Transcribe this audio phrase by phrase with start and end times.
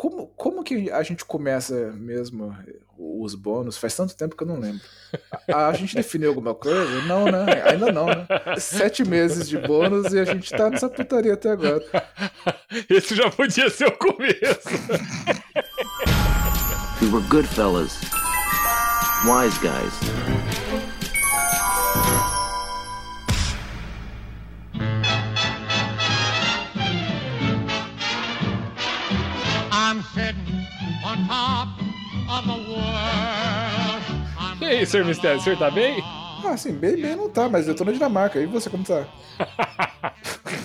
[0.00, 2.56] como, como que a gente começa mesmo
[2.96, 3.76] os bônus?
[3.76, 4.80] Faz tanto tempo que eu não lembro.
[5.46, 7.02] A, a gente definiu alguma coisa?
[7.02, 7.62] Não, né?
[7.66, 8.26] Ainda não, né?
[8.58, 11.84] Sete meses de bônus e a gente tá nessa putaria até agora.
[12.88, 14.70] Esse já podia ser o começo.
[17.02, 18.00] We were good fellas.
[19.26, 20.29] Wise guys.
[34.70, 35.04] Aí, Sr.
[35.04, 36.02] Mistério, o senhor tá bem?
[36.44, 38.40] Ah, sim, bem, bem não tá, mas eu tô na Dinamarca.
[38.40, 39.06] E você, como tá?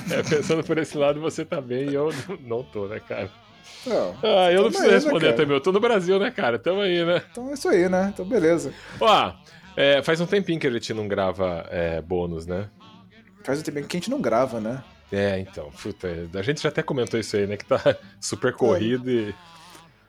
[0.09, 2.09] é, pensando por esse lado, você tá bem e eu
[2.41, 3.29] não tô, né, cara?
[3.85, 5.55] Não, ah, eu não preciso aí, né, responder né, também.
[5.55, 6.57] Eu tô no Brasil, né, cara?
[6.57, 7.21] Tamo aí, né?
[7.31, 8.11] Então é isso aí, né?
[8.13, 8.73] Então beleza.
[8.99, 9.33] Ó,
[9.75, 12.69] é, faz um tempinho que a gente não grava é, bônus, né?
[13.43, 14.83] Faz um tempinho que a gente não grava, né?
[15.11, 17.57] É, então, puta, a gente já até comentou isso aí, né?
[17.57, 17.79] Que tá
[18.19, 19.35] super corrido e.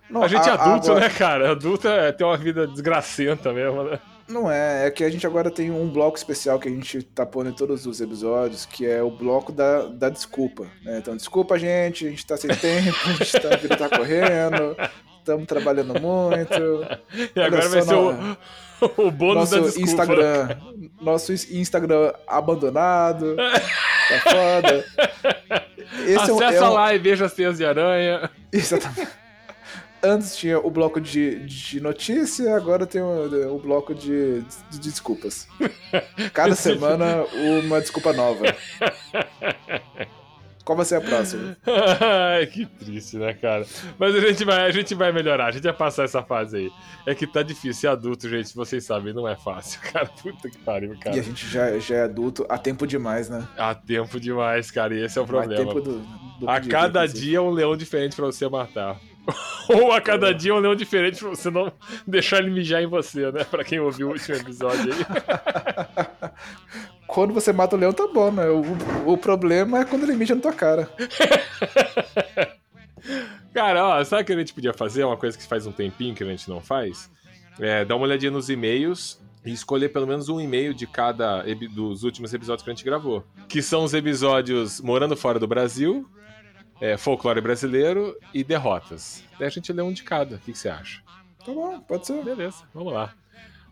[0.09, 1.01] Não, a gente é adulto, agora...
[1.01, 1.51] né, cara?
[1.53, 3.99] Adulto é, tem uma vida desgracenta mesmo, né?
[4.29, 7.25] Não é, é que a gente agora tem um bloco especial que a gente tá
[7.25, 10.67] pondo em todos os episódios, que é o bloco da, da desculpa.
[10.83, 10.99] Né?
[10.99, 14.77] Então, desculpa, gente, a gente tá sem tempo, a gente tá, a vida tá correndo,
[15.19, 16.85] estamos trabalhando muito.
[17.37, 18.37] E agora vai ser o,
[19.07, 19.91] o bônus nosso da desculpa.
[19.91, 20.57] Instagram,
[21.01, 23.37] nosso Instagram abandonado.
[23.37, 24.85] Tá foda.
[26.05, 26.73] Esse Acessa é um, é um...
[26.73, 28.29] lá e veja as teias de aranha.
[28.53, 29.26] Exatamente.
[30.07, 34.41] Antes tinha o bloco de, de notícia, agora tem o, o bloco de,
[34.71, 35.49] de, desculpas.
[36.33, 37.25] Cada semana
[37.65, 38.45] uma desculpa nova.
[40.65, 41.57] Qual vai ser a próxima?
[41.65, 43.65] Ai, que triste, né, cara?
[43.99, 46.71] Mas a gente, vai, a gente vai melhorar, a gente vai passar essa fase aí.
[47.07, 47.75] É que tá difícil.
[47.75, 50.07] Ser adulto, gente, vocês sabem, não é fácil, cara.
[50.07, 51.17] Puta que pariu, cara.
[51.17, 53.47] E a gente já, já é adulto há tempo demais, né?
[53.57, 54.95] Há tempo demais, cara.
[54.95, 55.73] E esse é o problema.
[55.73, 56.01] Do,
[56.41, 59.01] do a cada dia, é um leão diferente pra você matar.
[59.69, 61.73] Ou a cada dia um leão diferente pra você não
[62.07, 63.45] deixar ele mijar em você, né?
[63.45, 66.31] Pra quem ouviu o último episódio aí.
[67.07, 68.49] quando você mata o leão, tá bom, né?
[68.49, 70.89] O, o problema é quando ele mija na tua cara.
[73.53, 75.05] cara, ó, sabe o que a gente podia fazer?
[75.05, 77.11] Uma coisa que faz um tempinho que a gente não faz?
[77.59, 82.03] É dar uma olhadinha nos e-mails e escolher pelo menos um e-mail de cada dos
[82.03, 83.25] últimos episódios que a gente gravou.
[83.49, 86.07] Que são os episódios Morando Fora do Brasil,
[86.81, 89.23] é, Folclore Brasileiro e Derrotas.
[89.39, 90.37] Daí a gente lê um de cada.
[90.37, 91.03] O que, que você acha?
[91.45, 92.23] Tá bom, pode ser.
[92.23, 93.15] Beleza, vamos lá.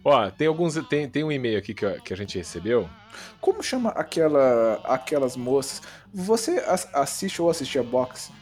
[0.05, 0.75] Ó, tem alguns.
[0.89, 2.89] Tem, tem um e-mail aqui que, que a gente recebeu.
[3.41, 5.81] Como chama aquela, aquelas moças?
[6.13, 8.33] Você assiste ou assistia boxe?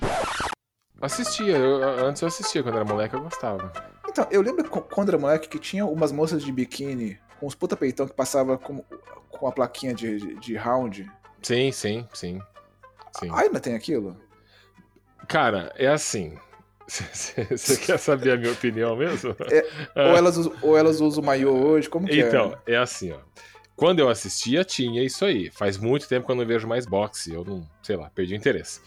[1.00, 3.72] Assistia, eu, antes eu assistia, quando era moleque eu gostava.
[4.08, 7.76] Então, eu lembro quando era moleque que tinha umas moças de biquíni com os puta
[7.76, 8.84] peitão que passava com,
[9.28, 11.10] com a plaquinha de, de, de round.
[11.42, 12.40] Sim, sim, sim.
[13.18, 13.28] sim.
[13.32, 14.16] Ainda tem aquilo?
[15.28, 16.36] Cara, é assim.
[16.86, 19.34] Você quer saber a minha opinião mesmo?
[19.50, 21.88] É, ou, elas, ou elas usam maiô hoje?
[21.88, 22.46] Como que então, é?
[22.46, 23.18] Então, é assim, ó.
[23.74, 25.50] Quando eu assistia, tinha isso aí.
[25.50, 27.32] Faz muito tempo que eu não vejo mais boxe.
[27.32, 28.80] Eu não, sei lá, perdi o interesse.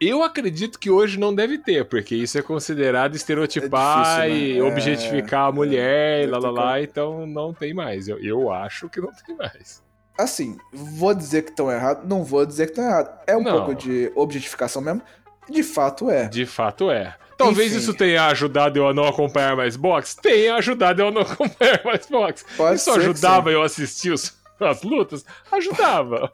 [0.00, 4.54] Eu acredito que hoje não deve ter, porque isso é considerado estereotipar é difícil, né?
[4.54, 4.62] e é...
[4.62, 8.08] objetificar a mulher é, e lá lá lá, então não tem mais.
[8.08, 9.82] Eu, eu acho que não tem mais.
[10.18, 13.12] Assim, vou dizer que estão errados, não vou dizer que estão errados.
[13.26, 13.52] É um não.
[13.52, 15.02] pouco de objetificação mesmo.
[15.48, 16.28] De fato é.
[16.28, 17.14] De fato é.
[17.36, 17.80] Talvez Enfim.
[17.80, 20.16] isso tenha ajudado eu a não acompanhar mais boxe.
[20.20, 22.44] Tenha ajudado eu a não acompanhar mais boxe.
[22.56, 25.24] Pode isso ajudava eu a assistir os, as lutas?
[25.50, 26.32] Ajudava.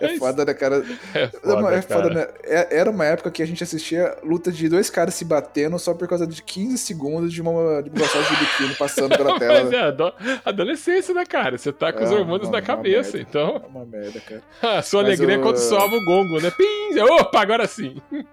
[0.00, 0.84] É foda, né, cara?
[1.14, 2.14] É foda, é foda cara.
[2.14, 2.28] né?
[2.44, 5.94] É, era uma época que a gente assistia luta de dois caras se batendo só
[5.94, 9.64] por causa de 15 segundos de uma, de de biquíni passando pela tela.
[9.64, 11.56] Mas é, adolescência, né, cara?
[11.58, 13.62] Você tá com é, os hormônios na cabeça, merda, então.
[13.62, 14.42] É uma merda, cara.
[14.78, 16.50] A sua Mas alegria é quando soava o gongo, né?
[16.50, 17.00] Pim!
[17.00, 18.00] Opa, agora sim!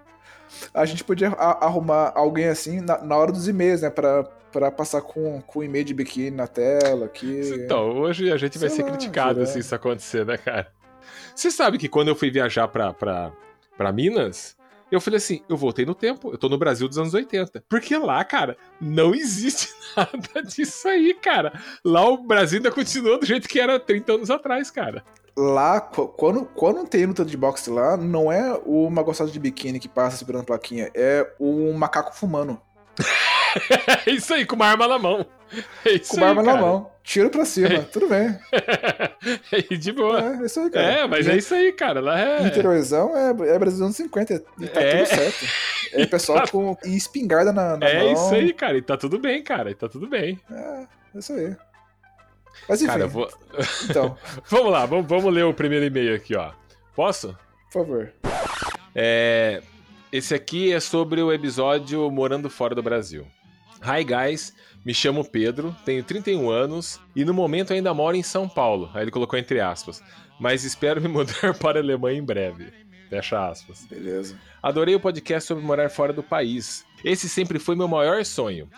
[0.74, 3.90] a gente podia arrumar alguém assim na, na hora dos e-mails, né?
[3.90, 7.08] Pra, pra passar com, com e-mail de biquíni na tela.
[7.08, 7.40] Que...
[7.64, 10.68] Então, hoje a gente vai ser lá, criticado se isso acontecer, né, cara?
[11.40, 13.32] Você sabe que quando eu fui viajar pra, pra,
[13.74, 14.54] pra Minas,
[14.92, 17.64] eu falei assim, eu voltei no tempo, eu tô no Brasil dos anos 80.
[17.66, 21.58] Porque lá, cara, não existe nada disso aí, cara.
[21.82, 25.02] Lá o Brasil ainda continua do jeito que era 30 anos atrás, cara
[25.34, 29.88] lá, quando, quando tem luta de boxe lá, não é uma gostada de biquíni que
[29.88, 32.60] passa segurando plaquinha, é um macaco fumando.
[34.06, 35.24] é isso aí, com uma arma na mão.
[35.84, 36.90] É com uma aí, arma na mão.
[37.02, 37.80] Tiro pra cima, é.
[37.80, 38.38] tudo bem.
[39.52, 40.20] É de boa.
[40.20, 40.86] É, é isso aí, cara.
[40.86, 42.00] É, mas é isso aí, cara.
[42.00, 42.46] Lá é.
[42.46, 44.38] Interiorzão é, é Brasil anos 50 e
[44.68, 44.96] tá é.
[44.96, 45.46] tudo certo.
[45.92, 46.46] É pessoal tá...
[46.52, 48.08] com espingarda na, na é mão.
[48.08, 48.76] É isso aí, cara.
[48.76, 49.70] E tá tudo bem, cara.
[49.70, 50.38] E tá tudo bem.
[50.50, 51.56] É, é isso aí.
[52.68, 52.92] Mas enfim.
[52.92, 53.28] Cara, vou...
[53.88, 54.16] Então.
[54.48, 56.52] vamos lá, vamos, vamos ler o primeiro e-mail aqui, ó.
[56.94, 57.36] Posso?
[57.72, 58.12] Por favor.
[58.94, 59.62] É...
[60.12, 63.26] Esse aqui é sobre o episódio Morando Fora do Brasil.
[63.82, 64.52] Hi guys,
[64.84, 68.90] me chamo Pedro, tenho 31 anos e no momento ainda moro em São Paulo.
[68.92, 70.02] Aí ele colocou entre aspas.
[70.38, 72.70] Mas espero me mudar para a Alemanha em breve.
[73.08, 73.86] Fecha aspas.
[73.86, 74.38] Beleza.
[74.62, 76.84] Adorei o podcast sobre morar fora do país.
[77.02, 78.68] Esse sempre foi meu maior sonho.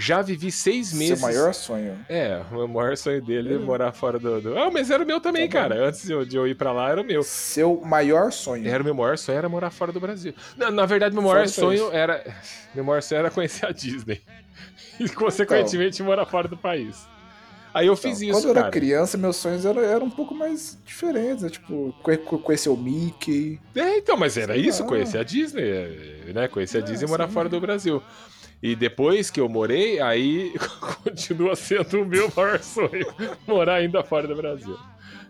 [0.00, 1.18] Já vivi seis meses.
[1.18, 1.98] Seu maior sonho.
[2.08, 4.40] É, o meu maior sonho dele é morar fora do.
[4.40, 4.56] do...
[4.56, 5.88] Ah, mas era o meu também, Tá cara.
[5.88, 7.24] Antes de eu, de eu ir pra lá, era o meu.
[7.24, 8.68] Seu maior sonho.
[8.68, 10.32] Era o meu maior sonho era morar fora do Brasil.
[10.56, 12.24] Na, na verdade, meu maior do sonho era.
[12.72, 14.20] Meu maior sonho era conhecer a Disney.
[15.00, 17.06] E, consequentemente, morar fora do país.
[17.72, 18.72] Aí eu fiz Então, isso, Quando eu era cara.
[18.72, 21.44] criança, meus sonhos eram, eram um pouco mais diferentes.
[21.44, 21.50] Né?
[21.50, 23.60] Tipo, conhe- conhecer o Mickey.
[23.76, 24.88] É, então, mas era Sei isso, lá.
[24.88, 26.48] conhecer a Disney, né?
[26.48, 28.02] Conhecer a É, Disney e morar fora do Brasil.
[28.62, 30.52] E depois que eu morei, aí
[31.04, 33.06] continua sendo o meu maior sonho,
[33.46, 34.76] morar ainda fora do Brasil.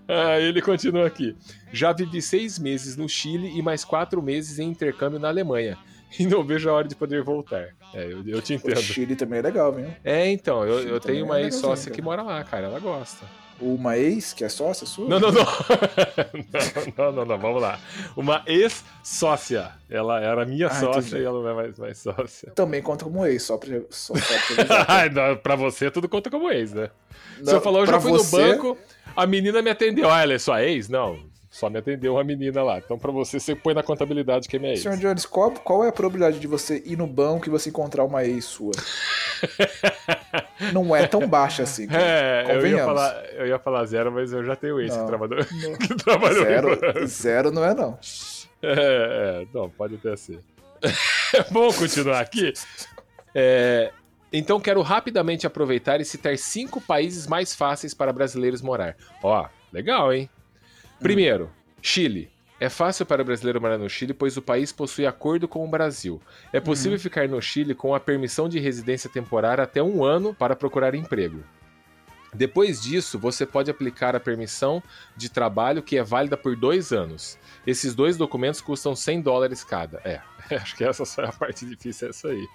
[0.08, 1.36] Aí ele continua aqui.
[1.70, 5.76] Já vivi seis meses no Chile e mais quatro meses em intercâmbio na Alemanha.
[6.18, 7.68] E não vejo a hora de poder voltar.
[7.92, 8.80] É, eu, eu te O entendo.
[8.80, 9.86] Chile também é legal, viu?
[10.02, 12.66] É, então, eu, eu tenho é uma legalzinho, ex-sócia que mora lá, cara.
[12.66, 13.26] Ela gosta.
[13.60, 15.08] Uma ex, que é sócia sua?
[15.08, 15.44] Não, não, não.
[16.96, 17.78] não, não, não, não, vamos lá.
[18.16, 19.72] Uma ex-sócia.
[19.90, 21.22] Ela era minha Ah, sócia entendi.
[21.22, 22.52] e ela não é mais, mais sócia.
[22.54, 26.72] Também conta como ex, só pra, só, pra não, pra você tudo conta como ex,
[26.72, 26.90] né?
[27.42, 28.78] Se eu Não, falar, eu fui você- no banco,
[29.16, 30.08] a menina me atendeu.
[30.10, 30.88] Ah, ela é sua ex?
[30.88, 31.18] Não,
[31.50, 32.78] só me atendeu uma menina lá.
[32.78, 34.82] Então pra você, você põe na contabilidade que é minha ex.
[34.82, 38.04] Senhor Jones, qual, qual é a probabilidade de você ir no banco e você encontrar
[38.04, 38.72] uma ex sua?
[40.72, 41.86] Não é tão baixa assim.
[41.90, 45.06] É, eu ia, falar, eu ia falar zero, mas eu já tenho que Não.
[45.06, 45.76] trabalhou, Não.
[45.76, 46.80] que trabalhou em banco.
[46.80, 47.98] Zero, zero não é não.
[48.62, 50.40] É, é, não, pode até ser.
[51.50, 52.52] Vamos continuar aqui.
[53.34, 53.92] É,
[54.32, 58.96] então quero rapidamente aproveitar e citar cinco países mais fáceis para brasileiros morar.
[59.22, 60.28] Ó, legal, hein?
[61.00, 61.50] Primeiro,
[61.80, 62.30] Chile.
[62.60, 66.20] É fácil para brasileiro morar no Chile, pois o país possui acordo com o Brasil.
[66.52, 70.56] É possível ficar no Chile com a permissão de residência temporária até um ano para
[70.56, 71.42] procurar emprego.
[72.34, 74.82] Depois disso, você pode aplicar a permissão
[75.16, 77.38] de trabalho que é válida por dois anos.
[77.66, 79.98] Esses dois documentos custam 100 dólares cada.
[80.04, 80.20] É,
[80.54, 82.46] acho que essa só é a parte difícil, é essa aí.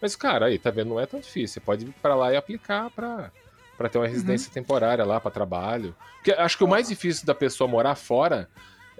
[0.00, 0.88] Mas, cara, aí, tá vendo?
[0.88, 1.54] Não é tão difícil.
[1.54, 3.30] Você pode ir pra lá e aplicar pra,
[3.78, 5.94] pra ter uma residência temporária lá, pra trabalho.
[6.16, 8.48] Porque acho que o mais difícil da pessoa morar fora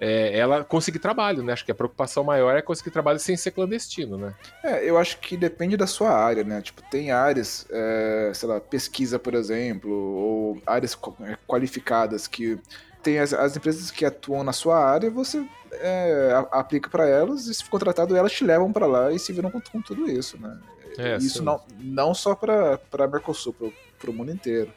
[0.04, 1.52] é ela conseguir trabalho, né?
[1.52, 4.34] Acho que a preocupação maior é conseguir trabalho sem ser clandestino, né?
[4.64, 6.60] É, eu acho que depende da sua área, né?
[6.60, 12.58] Tipo, tem áreas, é, sei lá, pesquisa, por exemplo, ou áreas é, qualificadas que
[13.00, 17.54] tem as, as empresas que atuam na sua área, você é, aplica para elas e
[17.54, 20.36] se for contratado, elas te levam para lá e se viram com, com tudo isso,
[20.36, 20.58] né?
[20.98, 21.44] É, isso sim.
[21.44, 22.78] não, não só para
[23.08, 23.54] Mercosul,
[23.98, 24.72] para o mundo inteiro.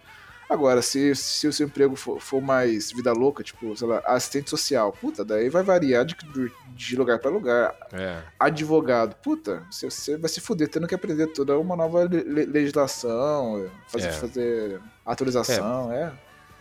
[0.50, 4.50] Agora, se, se o seu emprego for, for mais vida louca, tipo, sei lá, assistente
[4.50, 6.16] social, puta, daí vai variar de,
[6.76, 8.20] de lugar para lugar É.
[8.40, 12.46] advogado, puta, você, você vai se fuder tendo que aprender toda uma nova le- le-
[12.46, 14.12] legislação, fazer, É.
[14.12, 16.12] fazer atualização, é.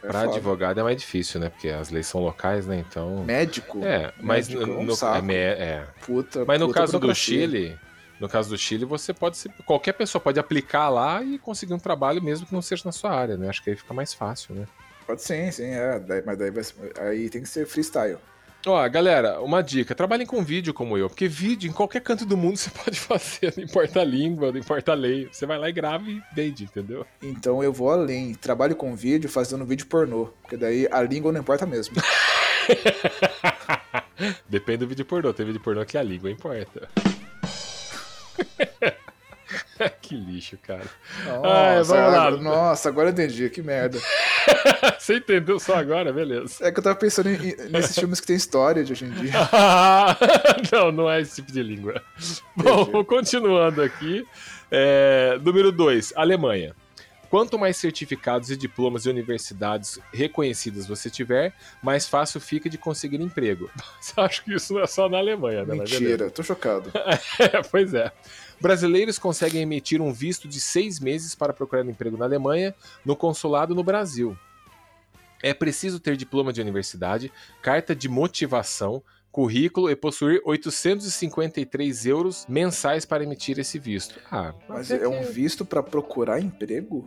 [0.02, 0.32] é Pra foda.
[0.36, 1.48] advogado é mais difícil, né?
[1.50, 2.84] Porque as leis são locais, né?
[2.88, 3.24] Então.
[3.24, 5.86] Médico, É, mas médico no, é no- é, é.
[6.04, 7.14] puta, Mas no puta caso do.
[7.14, 7.78] Chile,
[8.20, 11.78] no caso do Chile, você pode ser, qualquer pessoa pode aplicar lá e conseguir um
[11.78, 13.48] trabalho mesmo que não seja na sua área, né?
[13.48, 14.66] Acho que aí fica mais fácil, né?
[15.06, 16.64] Pode sim, sim, é, daí- mas daí vai,
[17.00, 18.16] aí tem que ser freestyle.
[18.66, 22.34] Ó, galera, uma dica, trabalhem com vídeo como eu, porque vídeo em qualquer canto do
[22.34, 25.28] mundo você pode fazer, não importa a língua, não importa a lei.
[25.30, 27.04] Você vai lá e grava e vende, entendeu?
[27.22, 31.40] Então eu vou além, trabalho com vídeo fazendo vídeo pornô, porque daí a língua não
[31.40, 31.94] importa mesmo.
[34.48, 36.88] Depende do vídeo pornô, tem vídeo pornô que a língua importa.
[40.00, 40.84] que lixo, cara.
[41.26, 42.26] Ai, vamos lá.
[42.26, 43.98] agora- nossa, agora eu entendi, que merda.
[44.98, 46.66] Você entendeu só agora, beleza.
[46.66, 49.32] É que eu tava pensando em- nesses filmes que tem história de hoje em dia.
[50.72, 52.02] não, não é esse tipo de língua.
[52.56, 54.26] Bom, continuando aqui.
[54.70, 56.74] É, número 2, Alemanha.
[57.34, 63.20] Quanto mais certificados e diplomas de universidades reconhecidas você tiver, mais fácil fica de conseguir
[63.20, 63.68] emprego.
[64.00, 65.74] Você acha que isso não é só na Alemanha, né?
[65.74, 66.92] Mentira, tô chocado.
[67.40, 68.12] É, pois é.
[68.60, 72.72] Brasileiros conseguem emitir um visto de seis meses para procurar emprego na Alemanha,
[73.04, 74.38] no consulado no Brasil.
[75.42, 79.02] É preciso ter diploma de universidade, carta de motivação,
[79.34, 84.20] currículo e possuir 853 euros mensais para emitir esse visto.
[84.30, 87.04] Ah, Mas até é um visto pra procurar emprego?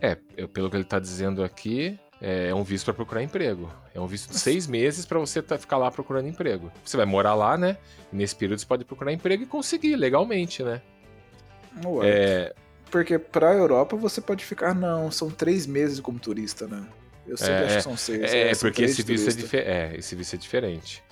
[0.00, 0.16] É,
[0.52, 3.70] pelo que ele está dizendo aqui, é um visto para procurar emprego.
[3.94, 6.72] É um visto de seis meses para você tá- ficar lá procurando emprego.
[6.84, 7.76] Você vai morar lá, né?
[8.12, 10.82] E nesse período você pode procurar emprego e conseguir legalmente, né?
[11.86, 12.54] Ué, É,
[12.90, 14.74] Porque pra Europa você pode ficar.
[14.74, 16.84] Não, são três meses como turista, né?
[17.24, 18.20] Eu sempre É, acho que são seis.
[18.20, 21.02] É, são porque três esse visto é, é, esse visto é diferente.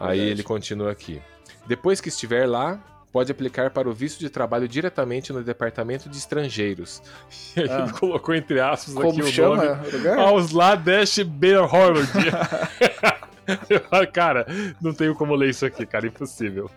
[0.00, 1.20] É Aí ele continua aqui.
[1.66, 2.80] Depois que estiver lá,
[3.12, 7.02] pode aplicar para o visto de trabalho diretamente no Departamento de Estrangeiros.
[7.56, 7.80] E aí Ah.
[7.84, 9.88] ele colocou entre aspas Como aqui o chama nome.
[9.88, 10.18] o lugar?
[10.18, 12.08] Ausladesh Beerhorlund.
[14.12, 14.46] cara,
[14.80, 16.70] não tenho como ler isso aqui, cara, impossível.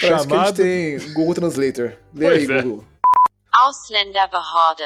[0.00, 0.56] Parece que a Chamado...
[0.56, 1.92] gente tem Google Translator.
[2.14, 2.62] Lê Pois aí, é.
[2.62, 2.84] Google.
[3.52, 4.82] Ausländerbehörde.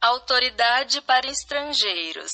[0.00, 2.30] Autoridade para estrangeiros.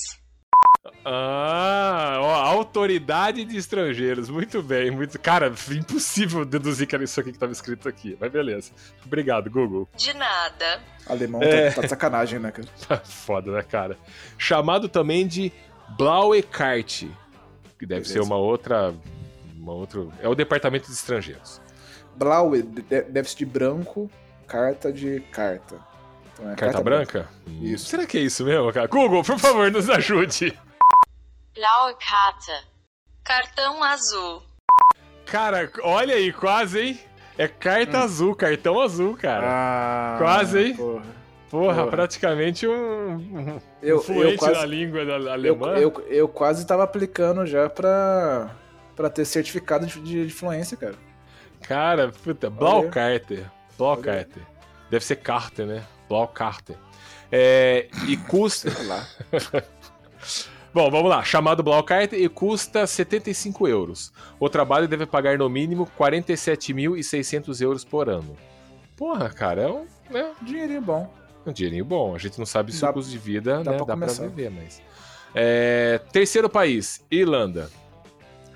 [1.03, 4.29] Ah, ó, autoridade de estrangeiros.
[4.29, 5.17] Muito bem, muito.
[5.19, 8.17] Cara, impossível deduzir que era isso aqui que estava escrito aqui.
[8.19, 8.71] Mas beleza.
[9.05, 9.87] Obrigado, Google.
[9.95, 10.79] De nada.
[11.07, 11.69] Alemão É.
[11.69, 12.97] tá, tá de sacanagem, né, cara?
[13.05, 13.97] Foda, né, cara?
[14.37, 15.51] Chamado também de
[15.97, 17.09] Blaue Karte,
[17.79, 18.13] que deve Beleza.
[18.13, 18.93] ser uma outra.
[19.57, 20.05] Uma outra.
[20.21, 21.61] É o Departamento de Estrangeiros.
[22.15, 24.09] Blaue de- deve ser de branco,
[24.47, 25.75] carta de carta.
[26.33, 27.29] Então é Carta, branca?
[27.47, 27.85] Hum, Isso.
[27.85, 28.87] Será que é isso mesmo, cara?
[28.87, 30.57] Google, por favor, nos ajude.
[31.55, 32.67] Blaue Karte.
[33.23, 34.43] Cartão azul.
[35.25, 36.99] Cara, olha aí, quase, hein?
[37.37, 39.45] É carta azul, cartão azul, cara.
[39.45, 39.49] Hum.
[39.49, 40.75] Ah, Quase, hein?
[40.75, 41.03] porra.
[41.49, 41.87] Porra, porra.
[41.87, 45.67] praticamente um, um Eu, fluente eu, quase, na língua da eu, alemã.
[45.77, 48.51] eu, eu quase tava aplicando já pra,
[48.95, 50.95] pra ter certificado de, de, de fluência, cara.
[51.61, 53.45] Cara, puta, Blaukarte.
[53.77, 54.39] Blaukarte.
[54.89, 55.83] Deve ser Carter, né?
[56.09, 56.75] Blaukarte.
[57.31, 58.69] É, e custa.
[60.75, 61.23] Bom, vamos lá.
[61.23, 64.11] Chamado Blaukarte e custa 75 euros.
[64.37, 68.35] O trabalho deve pagar no mínimo 47.600 euros por ano.
[68.97, 71.09] Porra, cara, é um, né, Dinheirinho bom.
[71.45, 72.13] um dinheirinho bom.
[72.13, 74.07] A gente não sabe se Dá- o custo de vida dá né, pra dá pra
[74.27, 74.81] viver, mas.
[75.33, 77.69] É, terceiro país, Irlanda.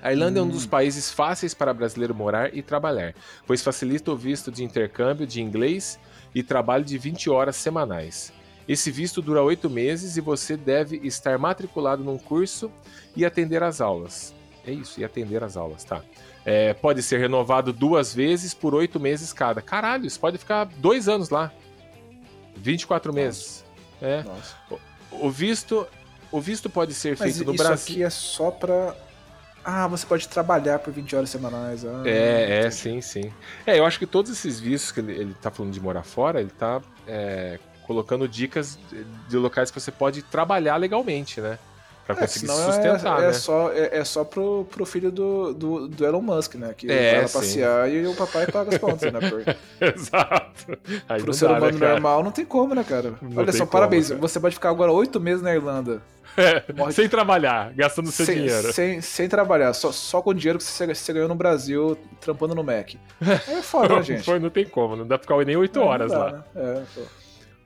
[0.02, 0.50] A Irlanda é um Hum.
[0.50, 3.14] dos países fáceis para brasileiro morar e trabalhar,
[3.46, 5.98] pois facilita o visto de intercâmbio de inglês
[6.34, 8.30] e trabalho de 20 horas semanais.
[8.68, 12.70] Esse visto dura oito meses e você deve estar matriculado num curso
[13.16, 14.32] e atender às aulas.
[14.66, 16.02] É isso, e atender às aulas, tá?
[16.44, 19.60] É, pode ser renovado duas vezes por oito meses cada.
[19.60, 21.52] Caralho, isso pode ficar dois anos lá.
[22.56, 23.64] 24 meses.
[24.00, 24.22] É.
[24.22, 24.54] Nossa.
[25.10, 25.86] O visto,
[26.30, 27.94] o visto pode ser Mas feito no isso Brasil.
[27.94, 28.94] aqui é só pra.
[29.62, 31.84] Ah, você pode trabalhar por 20 horas semanais.
[31.84, 33.30] Ah, É, é, sim, sim.
[33.66, 36.40] É, eu acho que todos esses vistos que ele, ele tá falando de morar fora,
[36.40, 37.58] ele tá é,
[37.90, 38.78] colocando dicas
[39.28, 41.58] de, locais que você pode trabalhar legalmente, né?
[42.06, 43.32] Pra É, conseguir senão se sustentar, é, é né?
[43.32, 46.72] só, é, é só pro, pro filho do, do, do Elon Musk, né?
[46.76, 47.38] Que É, vai lá sim.
[47.38, 49.18] passear e o papai paga as contas, né?
[49.28, 49.42] Por,
[49.94, 50.78] Exato.
[51.08, 51.92] Aí pro não ser dá, né, humano cara?
[51.94, 53.14] normal não tem como, né, cara?
[53.20, 54.08] Não Olha só, como, parabéns.
[54.08, 54.20] cara.
[54.20, 56.00] Você pode ficar agora oito meses na Irlanda.
[56.76, 58.72] Morre- Sem trabalhar, gastando seu sem, dinheiro.
[58.72, 62.54] Sem, sem trabalhar, só, só com o dinheiro que você, você ganhou no Brasil trampando
[62.54, 62.92] no Mac.
[63.48, 64.22] É foda, né, gente?
[64.24, 66.32] Foi, não tem como, não dá pra ficar nem oito Não, não horas dá, lá.
[66.32, 66.42] né?
[66.54, 67.00] É, pô.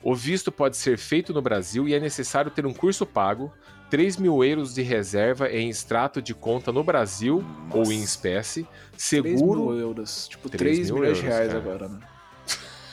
[0.05, 3.51] O visto pode ser feito no Brasil e é necessário ter um curso pago,
[3.89, 7.95] 3 mil euros de reserva em extrato de conta no Brasil ou Nossa.
[7.95, 9.03] em espécie, 3
[9.39, 9.61] seguro.
[9.71, 10.29] mil euros.
[10.29, 11.59] Tipo, 3 3, mil milhões de reais cara.
[11.59, 12.01] agora, né?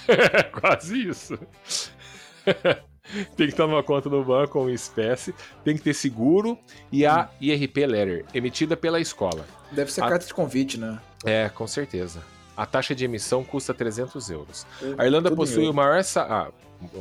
[0.53, 1.37] Quase isso.
[3.35, 6.57] tem que estar numa conta no banco ou em espécie, tem que ter seguro
[6.91, 9.45] e a IRP Letter, emitida pela escola.
[9.71, 10.97] Deve ser A- carta de convite, né?
[11.25, 12.23] É, com certeza.
[12.55, 14.65] A taxa de emissão custa 300 euros.
[14.81, 16.23] Eu- A Irlanda possui o maior sa...
[16.23, 16.51] ah,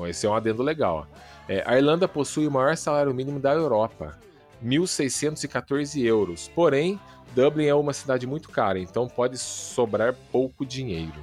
[0.08, 1.06] esse é um adendo legal.
[1.48, 4.16] É, a Irlanda possui o maior salário mínimo da Europa,
[4.64, 6.48] 1.614 euros.
[6.54, 6.98] Porém,
[7.34, 11.14] Dublin é uma cidade muito cara, então pode sobrar pouco dinheiro.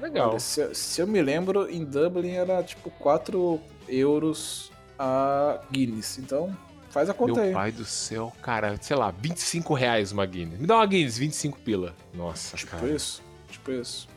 [0.00, 0.30] Legal.
[0.30, 6.18] Olha, se, eu- se eu me lembro, em Dublin era tipo 4 euros a Guinness.
[6.18, 6.56] Então,
[6.90, 7.52] faz a conta Meu aí.
[7.52, 10.58] pai do céu, cara, sei lá, 25 reais uma Guinness.
[10.58, 11.94] Me dá uma Guinness, 25 pila.
[12.12, 13.22] Nossa, Tipo cara, isso.
[13.48, 14.08] Tipo isso.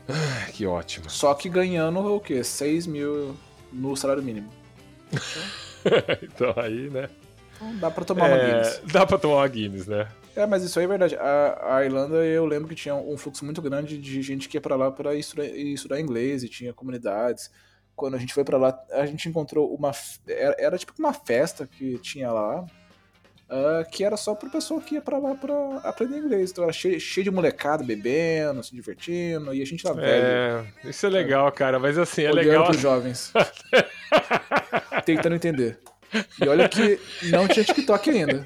[0.53, 1.09] que ótimo.
[1.09, 2.43] Só que ganhando o quê?
[2.43, 3.35] 6 mil
[3.71, 4.49] no salário mínimo.
[6.21, 7.09] então aí, né?
[7.55, 8.81] Então dá pra tomar uma É, Guinness.
[8.91, 10.07] dá pra tomar uma Guinness, né?
[10.35, 11.15] É, mas isso aí é verdade.
[11.15, 14.61] A, a Irlanda, eu lembro que tinha um fluxo muito grande de gente que ia
[14.61, 17.49] pra lá pra estudar, estudar inglês e tinha comunidades.
[17.95, 19.91] Quando a gente foi pra lá, a gente encontrou uma.
[20.27, 22.63] Era, era tipo uma festa que tinha lá,
[23.49, 26.51] ah, que era só pro pessoal que ia pra lá pra aprender inglês.
[26.51, 30.67] Então era cheio, cheio de molecada bebendo, se divertindo, e a gente lá velho.
[30.83, 32.65] É, isso é legal, cara, mas assim, é legal.
[32.65, 33.31] pros jovens.
[35.05, 35.79] Tentando entender.
[36.41, 36.99] E olha que
[37.31, 38.45] não tinha TikTok ainda.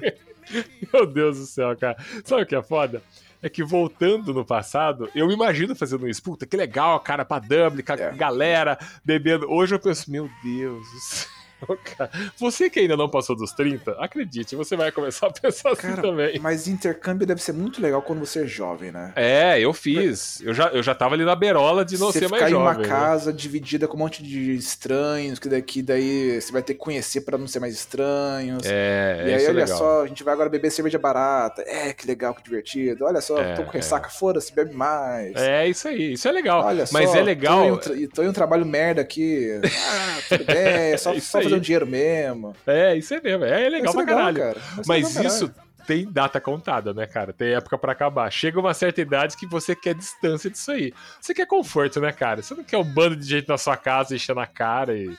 [0.92, 1.96] Meu Deus do céu, cara.
[2.24, 3.02] Sabe o que é foda?
[3.42, 6.22] É que voltando no passado, eu me imagino fazendo isso.
[6.22, 8.12] Puta, que legal, cara, pra Dublin, com a É.
[8.12, 9.50] galera bebendo.
[9.50, 11.26] Hoje eu penso, meu Deus.
[12.38, 16.02] Você que ainda não passou dos 30, acredite, você vai começar a pensar assim Cara,
[16.02, 16.38] também.
[16.40, 19.12] mas intercâmbio deve ser muito legal quando você é jovem, né?
[19.16, 20.40] É, eu fiz.
[20.42, 22.56] Eu já, eu já tava ali na beirola de não você ser ficar mais em
[22.56, 22.82] uma jovem.
[22.88, 22.88] né?
[22.88, 27.22] casa dividida com um monte de estranhos, que daqui daí você vai ter que conhecer
[27.22, 28.62] pra não ser mais estranhos.
[28.64, 29.78] É, e aí, é olha legal.
[29.78, 31.62] só, a gente vai agora beber cerveja barata.
[31.66, 33.04] É, que legal, que divertido.
[33.04, 33.74] Olha só, É, tô com é.
[33.74, 35.34] ressaca, foda-se, bebe mais.
[35.36, 36.64] É isso aí, isso é legal.
[36.64, 37.66] Olha Mas só, é Tô em, legal.
[37.72, 39.48] um tra- tô em um trabalho merda aqui.
[39.64, 40.56] Ah, tudo bem,
[40.92, 41.48] é só, Isso só aí.
[41.52, 42.56] Fazer um dinheiro mesmo.
[42.66, 43.44] É, isso é mesmo.
[43.44, 44.38] É legal Vai pra ser caralho.
[44.38, 44.60] cara.
[44.60, 45.54] Ser Mas legal isso
[45.86, 47.32] tem data contada, né, cara?
[47.32, 48.30] Tem época pra acabar.
[48.30, 50.92] Chega uma certa idade que você quer distância disso aí.
[51.20, 52.42] Você quer conforto, né, cara?
[52.42, 55.16] Você não quer um bando de gente na sua casa enchendo a cara e.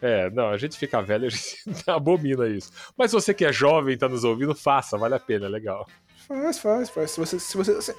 [0.00, 2.70] É, não, a gente fica velho, a gente abomina isso.
[2.96, 5.86] Mas você que é jovem e tá nos ouvindo, faça, vale a pena, é legal.
[6.28, 7.10] Faz, faz, faz.
[7.12, 7.96] Se você, se você, se-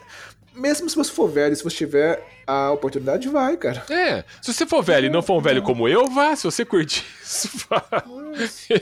[0.54, 3.84] mesmo se você for velho, se você tiver a oportunidade, vai, cara.
[3.90, 6.36] É, se você for velho e não for um velho como eu, vá.
[6.36, 7.84] Se você curtir isso, vá.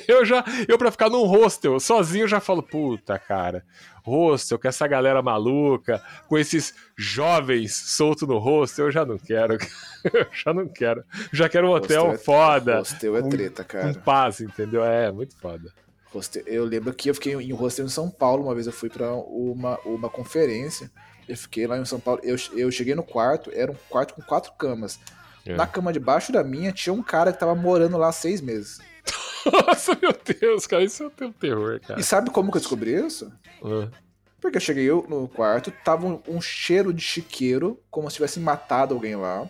[0.08, 3.64] Eu já, eu pra ficar num hostel sozinho, eu já falo, puta, cara,
[4.04, 9.58] hostel com essa galera maluca, com esses jovens soltos no hostel, eu já não quero.
[10.14, 11.04] Eu já não quero.
[11.34, 13.94] Já quero um hotel Hostel é- foda, Hostel é treta, com cara.
[14.06, 14.82] paz, entendeu?
[14.86, 15.70] É, muito foda.
[16.46, 18.90] Eu lembro que eu fiquei em um hostel em São Paulo, uma vez eu fui
[18.90, 20.90] pra uma, uma conferência.
[21.28, 22.22] Eu fiquei lá em São Paulo.
[22.24, 25.00] Eu, eu cheguei no quarto, era um quarto com quatro camas.
[25.46, 25.56] É.
[25.56, 28.80] Na cama debaixo da minha tinha um cara que tava morando lá há seis meses.
[29.68, 32.00] Nossa, meu Deus, cara, isso é um terror, cara.
[32.00, 33.32] E sabe como que eu descobri isso?
[34.42, 38.42] Porque eu cheguei eu no quarto, tava um, um cheiro de chiqueiro, como se tivessem
[38.44, 39.50] matado alguém lá.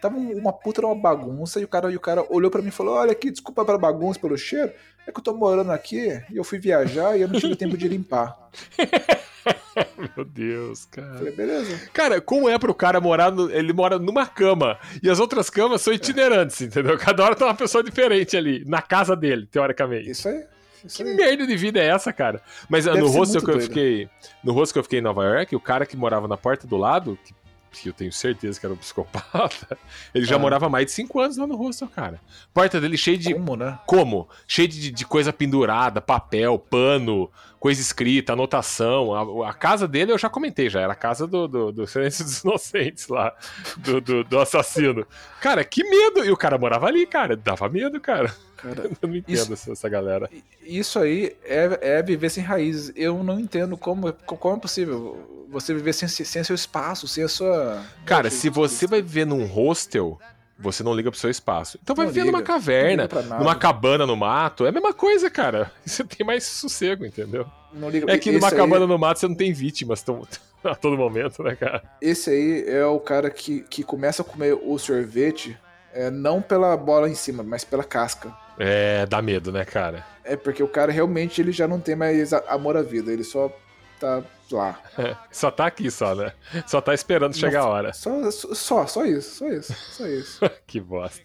[0.00, 2.68] Tava um- uma puta uma bagunça, e o cara, e o cara olhou pra mim
[2.68, 4.72] e falou: Olha aqui, desculpa pela bagunça, pelo cheiro.
[5.06, 7.76] É que eu tô morando aqui e eu fui viajar e eu não tive tempo
[7.76, 8.36] de limpar.
[10.16, 11.18] Meu Deus, Eu cara.
[11.18, 11.80] falei, beleza.
[11.92, 14.78] Cara, como é pro cara morar no, Ele mora numa cama.
[15.02, 16.96] E as outras camas são itinerantes, entendeu?
[16.96, 20.10] Cada hora tá uma pessoa diferente ali, na casa dele, teoricamente.
[20.10, 20.44] Isso aí.
[20.84, 21.16] Isso Que aí.
[21.16, 22.40] merda de vida é essa, cara?
[22.68, 23.62] Mas ah, Deve no muito que eu doido.
[23.62, 24.08] fiquei.
[24.42, 26.76] No hostel que eu fiquei em Nova York, o cara que morava na porta do
[26.76, 27.34] lado, que,
[27.82, 29.76] que eu tenho certeza que era um psicopata,
[30.14, 30.38] ele já Ah.
[30.38, 32.20] morava mais de 5 anos lá no hostel, cara.
[32.52, 33.78] Porta dele cheia de Como, né?
[33.86, 34.28] como?
[34.46, 39.42] Cheio de, de coisa pendurada, papel, pano, coisa escrita, anotação.
[39.42, 42.24] A, a casa dele eu já comentei, já era a casa do, do, do Silêncio
[42.24, 43.32] dos Inocentes lá,
[43.78, 45.06] do, do, do assassino.
[45.40, 46.24] Cara, que medo!
[46.24, 48.34] E o cara morava ali, cara, dava medo, cara.
[48.64, 50.28] Cara, Eu não entendo Isso- essa, galera.
[50.62, 52.92] isso aí é, é viver sem raízes.
[52.96, 57.28] Eu não entendo como, como é possível você viver sem, sem seu espaço, sem a
[57.28, 57.82] sua.
[58.04, 60.18] Cara, se você vai viver num hostel,
[60.58, 61.78] você não liga pro seu espaço.
[61.82, 65.28] Então vai Não viver liga, numa caverna, numa cabana no mato, é a mesma coisa,
[65.28, 65.70] cara.
[65.84, 67.44] Você tem mais sossego, entendeu?
[67.72, 70.26] Não liga- É que numa aí- cabana no mato você não tem vítimas tão-
[70.62, 71.82] a todo momento, né, cara?
[72.00, 75.58] Esse aí é o cara que, que começa a comer o sorvete
[75.92, 78.32] é, não pela bola em cima, mas pela casca.
[78.58, 80.04] É, dá medo, né, cara?
[80.24, 83.54] É porque o cara realmente ele já não tem mais amor à vida, ele só
[84.00, 84.78] tá lá.
[85.30, 86.32] Só tá aqui só, né?
[86.66, 87.92] Só tá esperando chegar a hora.
[87.92, 90.40] Só, só, só isso, só isso, só isso.
[90.66, 91.22] que bosta.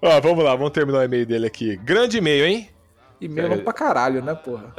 [0.00, 1.76] Ó, vamos lá, vamos terminar o e-mail dele aqui.
[1.76, 2.68] Grande e-mail, hein?
[3.20, 4.74] E meio longo pra caralho, né, porra?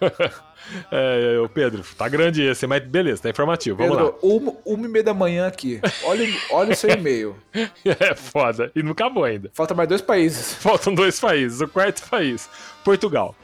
[0.92, 3.76] É, o Pedro, tá grande esse, mas beleza, tá informativo.
[3.76, 5.80] Vamos Pedro, uma, uma e meia da manhã aqui.
[6.04, 7.36] Olha, olha o seu e-mail.
[7.54, 7.70] lá.
[8.00, 8.70] É foda.
[8.74, 9.50] E não acabou ainda.
[9.52, 10.54] Falta mais dois países.
[10.60, 11.60] Faltam dois países.
[11.60, 12.48] O quarto país,
[12.84, 13.34] Portugal.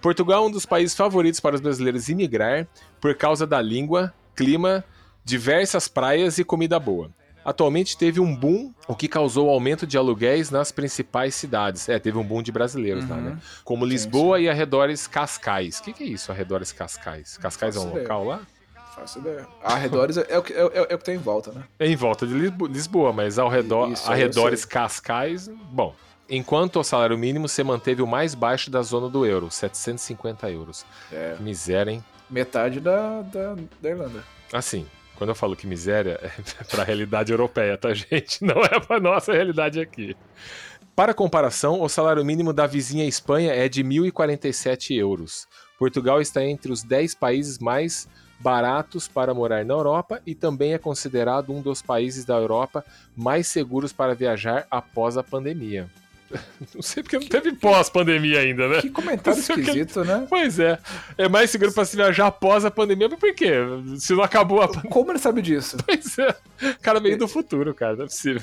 [0.00, 2.66] Portugal é um dos países favoritos para os brasileiros imigrar
[3.00, 4.84] por causa da língua, clima,
[5.24, 7.10] diversas praias e comida boa.
[7.44, 11.88] Atualmente teve um boom, o que causou aumento de aluguéis nas principais cidades.
[11.88, 13.22] É, teve um boom de brasileiros lá, Uhum.
[13.22, 13.38] né?
[13.64, 15.78] Como Lisboa e arredores Cascais.
[15.78, 17.36] O que, que é isso, arredores Cascais?
[17.36, 18.02] Cascais é um ideia.
[18.02, 18.40] local lá?
[18.94, 19.46] Faço ideia.
[19.62, 21.64] Arredores é, é, o que, é, é- é o que tem em volta, né?
[21.78, 24.64] É em volta de Lisbo- Lisboa, mas ao redor, Isso, arredores.
[24.64, 25.94] Cascais, bom.
[26.30, 30.86] Enquanto o salário mínimo se manteve o mais baixo da zona do euro, 750 euros.
[31.12, 31.36] É.
[31.40, 32.04] Miséria, hein?
[32.30, 34.24] Metade da, da, da Irlanda.
[34.52, 36.18] Assim, quando eu falo que miséria,
[36.60, 38.44] é pra realidade europeia, tá, gente?
[38.44, 40.16] Não é pra nossa realidade aqui.
[40.94, 45.48] Para comparação, o salário mínimo da vizinha Espanha é de 1.047 euros.
[45.78, 50.78] Portugal está entre os 10 países mais baratos para morar na Europa e também é
[50.78, 52.84] considerado um dos países da Europa
[53.16, 55.90] mais seguros para viajar após a pandemia.
[56.74, 58.80] Não sei porque não teve pós-pandemia ainda, né?
[58.80, 60.26] Que comentário Isso é o que- esquisito, né?
[60.28, 60.78] Pois é.
[61.18, 63.52] É mais seguro para se viajar após a pandemia, mas por quê?
[63.98, 64.90] Se não acabou a pandemia.
[64.90, 65.76] Como ele sabe disso?
[65.86, 66.34] Pois é.
[66.82, 68.42] Cara meio do futuro, cara, não é possível.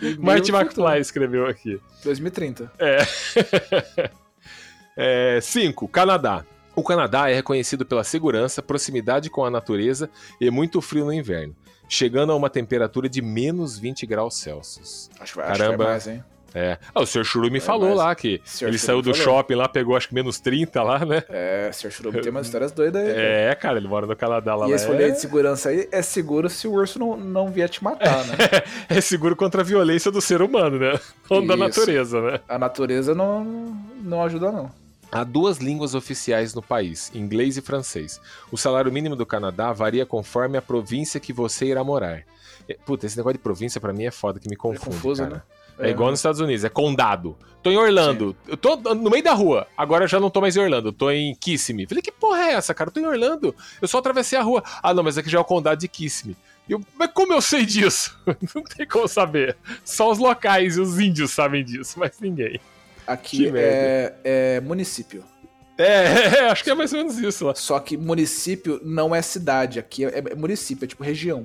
[0.00, 1.80] Do McFly escreveu aqui.
[2.04, 2.72] 2030.
[4.96, 5.88] É, 5.
[5.88, 6.44] Canadá.
[6.74, 10.08] O Canadá é reconhecido pela segurança, proximidade com a natureza
[10.40, 11.54] e muito frio no inverno,
[11.86, 15.10] chegando a uma temperatura de menos 20 graus Celsius.
[15.20, 15.84] Acho que vai, acho que Caramba.
[15.84, 16.24] vai mais, hein?
[16.54, 16.76] É.
[16.94, 17.24] Ah, o Sr.
[17.24, 19.24] Churume falou mas- lá que ele saiu do falou.
[19.38, 21.22] shopping lá, pegou acho que menos 30 lá, né?
[21.28, 21.90] É, Sr.
[21.90, 23.14] Churume tem umas histórias doidas aí.
[23.16, 24.68] É, cara, ele mora no Canadá lá.
[24.68, 25.10] E esse rolê é...
[25.10, 28.36] de segurança aí é seguro se o urso não, não vier te matar, né?
[28.88, 30.98] é seguro contra a violência do ser humano, né?
[31.30, 31.56] Ou da Isso.
[31.64, 32.40] natureza, né?
[32.48, 33.44] A natureza não,
[34.02, 34.70] não ajuda, não.
[35.10, 38.18] Há duas línguas oficiais no país, inglês e francês.
[38.50, 42.22] O salário mínimo do Canadá varia conforme a província que você irá morar.
[42.68, 45.22] É, Puta, esse negócio de província pra mim é foda, que me É confunde, confuso,
[45.22, 45.34] cara.
[45.36, 45.42] né?
[45.78, 47.36] É igual nos Estados Unidos, é condado.
[47.62, 48.36] Tô em Orlando.
[48.46, 49.68] Eu tô no meio da rua.
[49.76, 51.86] Agora eu já não tô mais em Orlando, tô em Kissimmee.
[51.86, 52.88] Falei, que porra é essa, cara?
[52.88, 53.54] Eu tô em Orlando.
[53.80, 54.62] Eu só atravessei a rua.
[54.82, 56.36] Ah, não, mas aqui já é o condado de Kissimmee.
[56.68, 58.18] Eu, mas como eu sei disso?
[58.54, 59.56] não tem como saber.
[59.84, 62.60] Só os locais e os índios sabem disso, mas ninguém.
[63.06, 65.24] Aqui é, é município.
[65.78, 67.54] É, é, acho que é mais ou menos isso lá.
[67.54, 69.78] Só que município não é cidade.
[69.78, 71.44] Aqui é, é município, é tipo região.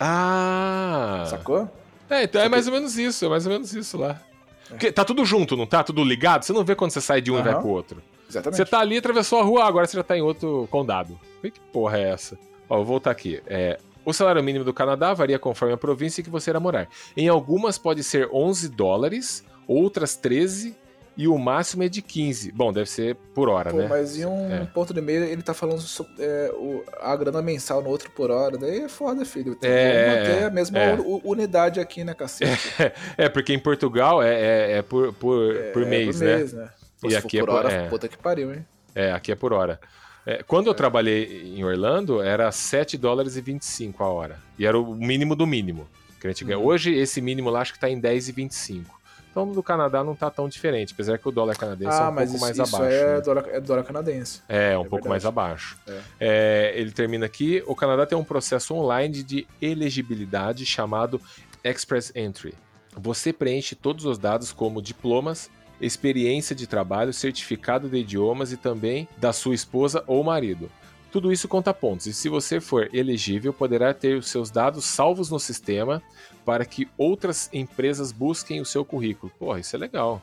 [0.00, 1.24] Ah.
[1.28, 1.70] Sacou?
[2.12, 4.20] É, então é Só mais ou menos isso, é mais ou menos isso lá.
[4.68, 5.82] Porque tá tudo junto, não tá?
[5.82, 6.44] Tudo ligado?
[6.44, 8.02] Você não vê quando você sai de um e vai pro outro.
[8.28, 8.56] Exatamente.
[8.56, 11.18] Você tá ali, atravessou a rua, agora você já tá em outro condado.
[11.42, 12.38] Que porra é essa?
[12.68, 13.42] Ó, vou voltar aqui.
[13.46, 16.88] É, o salário mínimo do Canadá varia conforme a província que você irá morar.
[17.16, 20.76] Em algumas pode ser 11 dólares, outras 13
[21.16, 22.52] e o máximo é de 15.
[22.52, 23.86] Bom, deve ser por hora, Pô, né?
[23.88, 24.64] mas em um É.
[24.66, 28.30] ponto de meio ele tá falando sobre é, o- a grana mensal no outro por
[28.30, 28.56] hora.
[28.56, 29.54] Daí é foda, filho.
[29.54, 30.96] Tem É, que manter a mesma é.
[31.24, 32.46] unidade aqui, né, cacete?
[33.18, 36.36] É, porque em Portugal é, é- é por, por, por É, mês, por né?
[36.36, 36.70] mês, né?
[37.00, 37.88] Pô, E aqui for é por por- hora, é.
[37.88, 38.64] puta que pariu, hein?
[38.94, 39.80] É, aqui é por hora.
[40.24, 44.38] É, quando eu trabalhei em Orlando, era 7 dólares e 25 a hora.
[44.58, 45.88] E era o mínimo do mínimo.
[46.20, 46.58] Que a gente ganha.
[46.60, 46.66] Uhum.
[46.66, 49.01] Hoje, esse mínimo lá acho que tá em 10 e 25.
[49.32, 52.12] Então, no Canadá não tá tão diferente, apesar que o dólar canadense é Ah, um
[52.12, 52.94] mas pouco isso, mais isso abaixo.
[52.94, 53.20] é, né?
[53.22, 54.42] dólar, é dólar canadense.
[54.46, 55.08] É, um é pouco verdade.
[55.08, 55.78] mais abaixo.
[55.88, 56.00] É.
[56.20, 57.62] É, ele termina aqui.
[57.66, 61.18] O Canadá tem um processo online de elegibilidade chamado
[61.64, 62.54] Express Entry.
[62.94, 69.08] Você preenche todos os dados como diplomas, experiência de trabalho, certificado de idiomas e também
[69.16, 70.70] da sua esposa ou marido.
[71.10, 75.30] Tudo isso conta pontos, e se você for elegível, poderá ter os seus dados salvos
[75.30, 76.02] no sistema
[76.44, 79.32] para que outras empresas busquem o seu currículo.
[79.38, 80.22] Porra, isso é legal.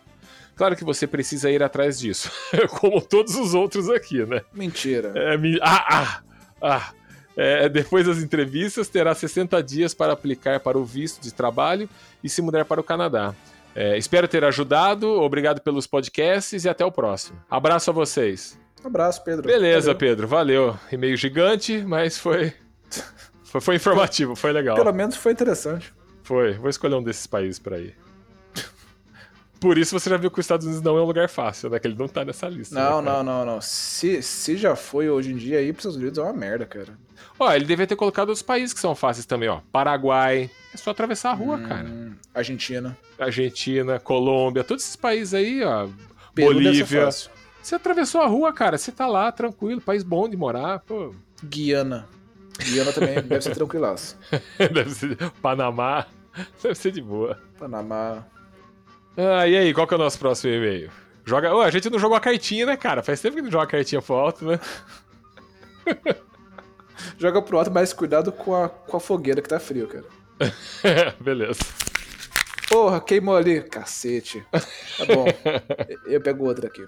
[0.55, 2.29] Claro que você precisa ir atrás disso,
[2.79, 4.41] como todos os outros aqui, né?
[4.53, 5.13] Mentira.
[5.15, 6.21] É, me- ah, ah,
[6.61, 6.93] ah.
[7.37, 11.89] É, depois das entrevistas, terá 60 dias para aplicar para o visto de trabalho
[12.21, 13.33] e se mudar para o Canadá.
[13.73, 17.39] É, espero ter ajudado, obrigado pelos podcasts e até o próximo.
[17.49, 18.59] Abraço a vocês.
[18.83, 19.47] Abraço, Pedro.
[19.47, 19.97] Beleza, Valeu.
[19.97, 20.79] Pedro, valeu.
[20.91, 22.51] E-mail gigante, mas foi,
[23.61, 24.75] foi informativo, foi legal.
[24.75, 25.93] Pelo menos foi interessante.
[26.29, 27.95] Foi, vou escolher um desses países para ir.
[29.59, 31.79] Por isso você já viu que os Estados Unidos não é um lugar fácil, né?
[31.79, 32.75] Que ele não tá nessa lista.
[32.75, 33.23] Não, né, cara?
[33.23, 33.61] não, não, não.
[33.61, 36.95] Se, se já foi hoje em dia, ir pros Estados Unidos é uma merda, cara.
[37.39, 39.61] Ó, ele devia ter colocado outros países que são fáceis também, ó.
[39.71, 40.51] Paraguai.
[40.71, 41.87] É só atravessar a rua, cara.
[41.87, 42.95] Hum, Argentina.
[43.17, 45.87] Argentina, Colômbia, todos esses países aí, ó.
[46.35, 47.09] Peru Bolívia.
[47.59, 48.77] Você atravessou a rua, cara.
[48.77, 50.77] Você tá lá, tranquilo, país bom de morar.
[50.81, 51.11] Pô,
[51.43, 52.07] Guiana.
[52.59, 54.15] Guiana também deve ser tranquilaço.
[54.71, 55.17] deve ser.
[55.41, 56.05] Panamá.
[56.61, 57.39] Deve ser de boa.
[57.57, 58.25] Panamá.
[59.17, 60.89] Ah, e aí, qual que é o nosso próximo e-mail?
[61.25, 61.53] Joga...
[61.53, 63.03] Ô, a gente não jogou a cartinha, né, cara?
[63.03, 64.59] Faz tempo que não joga a cartinha pro alto, né?
[67.17, 70.05] Joga pro alto, mas cuidado com a, com a fogueira que tá frio, cara.
[71.19, 71.59] Beleza.
[72.69, 73.61] Porra, queimou ali.
[73.61, 74.45] Cacete.
[74.51, 75.25] Tá bom.
[76.05, 76.85] Eu pego outra aqui.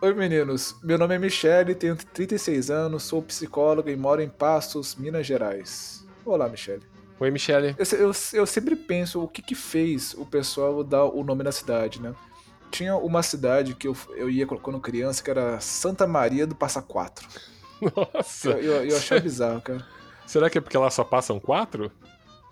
[0.00, 0.74] Oi, meninos.
[0.82, 6.04] Meu nome é Michele, tenho 36 anos, sou psicóloga e moro em Pastos, Minas Gerais.
[6.24, 6.91] Olá, Michele.
[7.22, 7.76] Oi, Michele.
[7.78, 11.52] Eu, eu, eu sempre penso o que que fez o pessoal dar o nome da
[11.52, 12.12] cidade, né?
[12.68, 16.82] Tinha uma cidade que eu, eu ia quando criança que era Santa Maria do Passa
[16.82, 17.28] Quatro.
[17.80, 18.50] Nossa.
[18.50, 19.86] Eu, eu, eu achava bizarro, cara.
[20.26, 21.92] Será que é porque lá só passam quatro?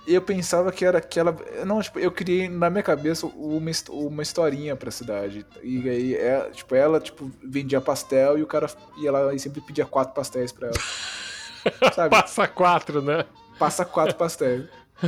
[0.07, 1.37] Eu pensava que era aquela.
[1.67, 5.45] Não, tipo, eu criei na minha cabeça uma, uma historinha pra cidade.
[5.65, 9.61] E aí, é, tipo, ela, tipo, vendia pastel e o cara ia lá e sempre
[9.63, 12.09] pedia quatro pastéis pra ela.
[12.09, 13.27] Passa quatro, né?
[13.61, 14.65] Passa quatro pastéis.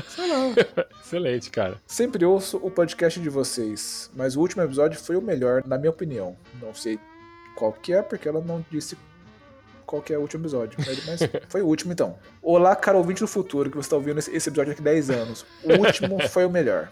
[0.08, 0.54] Sei lá.
[1.00, 1.78] Excelente, cara.
[1.86, 5.88] Sempre ouço o podcast de vocês, mas o último episódio foi o melhor, na minha
[5.88, 6.36] opinião.
[6.60, 7.00] Não sei
[7.56, 8.94] qual que é, porque ela não disse
[9.86, 10.78] qual que é o último episódio.
[10.86, 12.18] Mas foi o último, então.
[12.42, 15.46] Olá, caro ouvinte do futuro, que você está ouvindo esse esse episódio daqui 10 anos.
[15.64, 16.90] O último foi o melhor.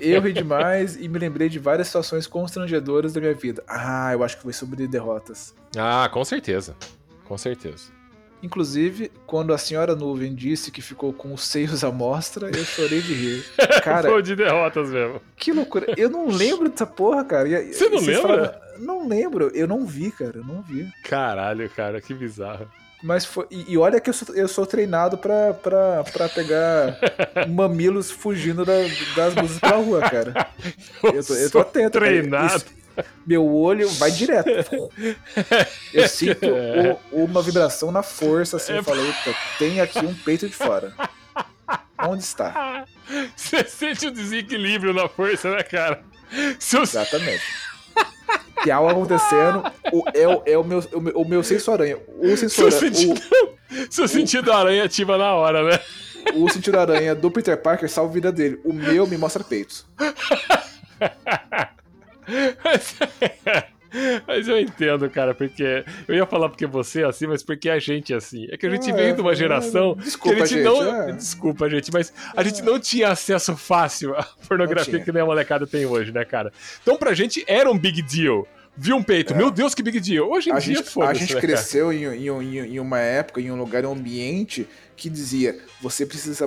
[0.00, 3.62] Eu ri demais e me lembrei de várias situações constrangedoras da minha vida.
[3.68, 5.54] Ah, eu acho que foi sobre derrotas.
[5.76, 6.74] Ah, com certeza.
[7.24, 7.97] Com certeza.
[8.42, 13.00] Inclusive, quando a senhora Nuvem disse que ficou com os seios à mostra, eu chorei
[13.00, 13.44] de rir.
[13.82, 15.20] Cara, Foi de derrotas mesmo.
[15.36, 15.92] Que loucura.
[15.96, 17.48] Eu não lembro dessa porra, cara.
[17.48, 18.22] E- Você não lembra?
[18.22, 19.50] falavam- Não lembro.
[19.54, 20.36] Eu não vi, cara.
[20.36, 20.88] Eu não vi.
[21.04, 22.68] Caralho, cara, que bizarro.
[23.02, 23.46] Mas foi.
[23.50, 26.98] E, e olha que eu sou, eu sou treinado pra, pra, pra pegar
[27.48, 28.72] mamilos fugindo da-
[29.16, 30.48] das blusas pela rua, cara.
[31.04, 31.90] Eu tô, eu tô atento.
[31.98, 32.56] treinado.
[32.56, 32.77] Isso-
[33.26, 34.90] meu olho vai direto.
[35.92, 36.46] Eu sinto
[37.12, 40.92] o- uma vibração na força, assim, eu falo, eita, tem aqui um peito de fora.
[42.00, 42.84] Onde está?
[43.36, 46.02] Você sente um desequilíbrio na força, né, cara?
[46.58, 47.42] Seu, Exatamente.
[48.62, 49.62] Tem algo acontecendo.
[49.92, 51.96] O, é, o- é o, meu, o, meu, o meu senso-aranha.
[52.18, 52.80] O seu, senso-aranha.
[52.94, 53.20] sentido,
[53.90, 55.80] seu sentido aranha ativa na hora, né?
[56.34, 58.60] O, o sentido-aranha do Peter Parker salva a vida dele.
[58.64, 59.86] O meu me mostra peitos.
[62.64, 62.96] Mas,
[64.26, 65.84] mas eu entendo, cara, porque.
[66.06, 68.46] Eu ia falar porque você é assim, mas porque a gente é assim.
[68.50, 70.64] É que a gente Ah, veio de uma é, geração desculpa, que a gente, gente,
[70.64, 71.02] não.
[71.02, 71.12] é.
[71.12, 75.66] Desculpa, gente, mas a gente não tinha acesso fácil à pornografia que nem a molecada
[75.66, 76.52] tem hoje, né, cara?
[76.82, 78.46] Então pra gente era um big deal.
[78.80, 80.30] Viu um peito, meu Deus, que big deal.
[80.30, 83.50] Hoje em A dia, gente, a gente né, cresceu em, em, em, uma época, em
[83.50, 86.44] um lugar, em um ambiente que dizia: você precisa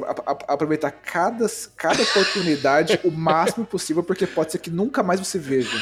[0.48, 5.78] aproveitar cada, cada oportunidade o máximo possível, porque pode ser que nunca mais você veja.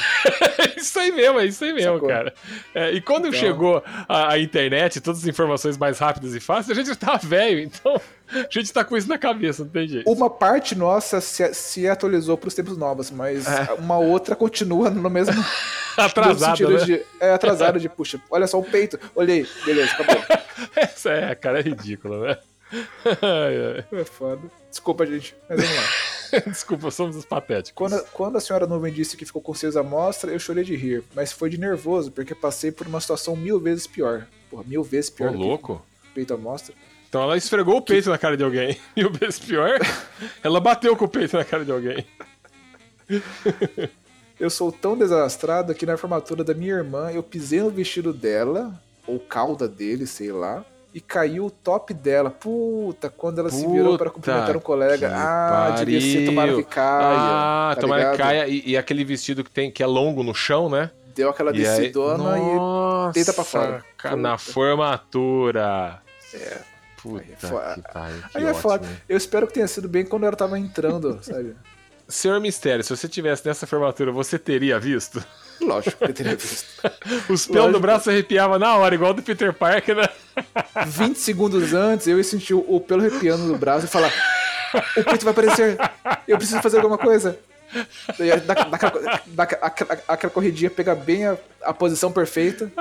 [0.58, 2.10] É isso aí mesmo, é isso aí mesmo, Sacou?
[2.10, 2.34] cara.
[2.74, 6.76] É, e quando Então- chegou a, a internet, todas as informações mais rápidas e fáceis,
[6.76, 8.02] a gente tava velho, então
[8.34, 10.10] a gente tá com isso na cabeça, não tem jeito.
[10.10, 13.46] Uma parte nossa se, se atualizou para os tempos novos, mas
[13.78, 15.34] uma outra continua no mesmo
[15.98, 16.86] Atrasado, né?
[16.86, 17.06] de.
[17.20, 19.00] É atrasado de, puxa, olha só o peito.
[19.14, 20.24] Olhei, beleza, acabou.
[20.76, 22.38] Essa é, cara, é ridículo, né?
[23.22, 24.42] Ai, É foda.
[24.70, 25.84] Desculpa, gente, mas vamos lá.
[26.46, 27.74] Desculpa, somos os patéticos.
[27.76, 30.76] Quando, quando a senhora Nuvem disse que ficou com seis à mostra, eu chorei de
[30.76, 34.28] rir, mas foi de nervoso, porque passei por uma situação mil vezes pior.
[34.50, 35.32] Porra, mil vezes Ô, pior.
[35.32, 35.86] que louco.
[36.14, 36.76] Peito à mostra.
[37.10, 38.78] Então ela esfregou o peito na cara de alguém.
[38.96, 39.80] E o pior,
[40.44, 42.06] ela bateu com o peito na cara de alguém.
[44.40, 48.72] Eu sou tão desastrado que na formatura da minha irmã eu pisei no vestido dela,
[49.08, 52.30] ou cauda dele, sei lá, e caiu o top dela.
[52.30, 55.08] Puta, quando ela se virou para Puta cumprimentar um colega.
[55.10, 57.08] que Ah, devia ser tomara que caia.
[57.08, 58.28] Ah, tá tomara que ligado?
[58.28, 58.48] caia.
[58.48, 60.90] E, e aquele vestido que tem que é longo no chão, né?
[61.16, 61.92] Deu aquela E aí- e.
[61.94, 63.84] Nossa, deita pra fora.
[64.16, 64.52] Na Puta.
[64.54, 66.02] formatura.
[66.34, 66.58] É.
[67.02, 67.82] Puta Aí é foda.
[67.94, 68.88] pariu, Aí é ótimo, foda.
[68.88, 68.98] hein?
[69.08, 71.56] Eu espero que tenha sido bem quando ela tava entrando, sabe?
[72.08, 75.24] Senhor Mistério, se você tivesse nessa formatura, você teria visto?
[75.62, 76.66] Lógico que eu teria visto.
[77.30, 80.10] Os pelos do braço arrepiavam na hora, igual do Peter Parker, né?
[80.88, 84.12] 20 segundos antes, eu ia sentir o pelo arrepiando no braço e falar:
[84.98, 85.78] O peito vai aparecer,
[86.28, 87.38] eu preciso fazer alguma coisa.
[88.18, 92.72] Daí, dá, dá, aquela- dá aquela, aquela corridinha, pega bem a, a posição perfeita.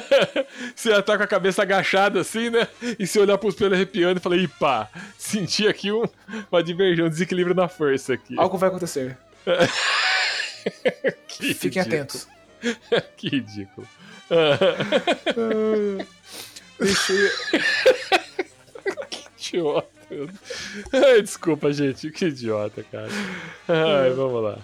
[0.74, 2.66] você ia estar com a cabeça agachada assim, né?
[2.98, 6.04] E você olhar pros pelos arrepiando e falar, pá, senti aqui um,
[6.50, 8.34] uma divergência, um desequilíbrio na força aqui.
[8.38, 9.16] Algo vai acontecer.
[11.28, 11.86] Que Fiquem ridículo.
[11.96, 12.28] atentos.
[13.18, 13.86] Que ridículo.
[16.80, 17.30] Deixei,
[19.10, 19.88] Que idiota.
[20.92, 22.10] Ai, desculpa, gente.
[22.10, 23.08] Que idiota, cara.
[23.68, 24.58] Ai, vamos lá.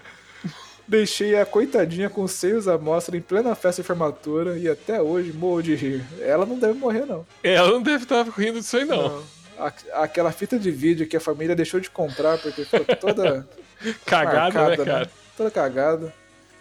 [0.86, 5.00] deixei a coitadinha com os seios à mostra em plena festa de formatura e até
[5.00, 6.04] hoje morro de rir.
[6.20, 7.26] Ela não deve morrer, não.
[7.42, 9.22] Ela não deve estar rindo disso aí, não.
[9.58, 9.72] A-
[10.02, 13.46] aquela fita de vídeo que a família deixou de comprar porque ficou toda.
[14.06, 15.10] Cagada, marcada, né, cara?
[15.36, 16.12] Toda cagada.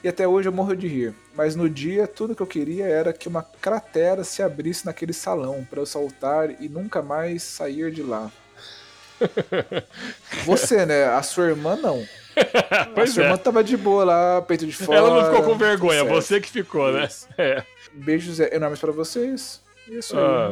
[0.02, 1.14] E até hoje eu morro de rir.
[1.36, 5.68] Mas no dia, tudo que eu queria era que uma cratera se abrisse naquele salão
[5.70, 8.32] para eu saltar e nunca mais sair de lá.
[10.46, 11.06] Você, né?
[11.06, 12.04] A sua irmã não.
[12.72, 13.26] a Pois sua é.
[13.26, 14.98] irmã tava de boa lá, peito de fora.
[15.00, 17.08] Ela não ficou com vergonha, você que ficou, né?
[17.38, 17.64] É.
[17.94, 19.62] Beijos enormes pra vocês.
[19.88, 20.24] Isso aí.
[20.24, 20.52] Ah,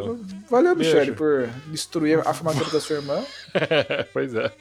[0.50, 0.96] Valeu, beijo.
[0.96, 3.24] Michelle, por destruir a formatura da sua irmã.
[4.12, 4.52] pois é.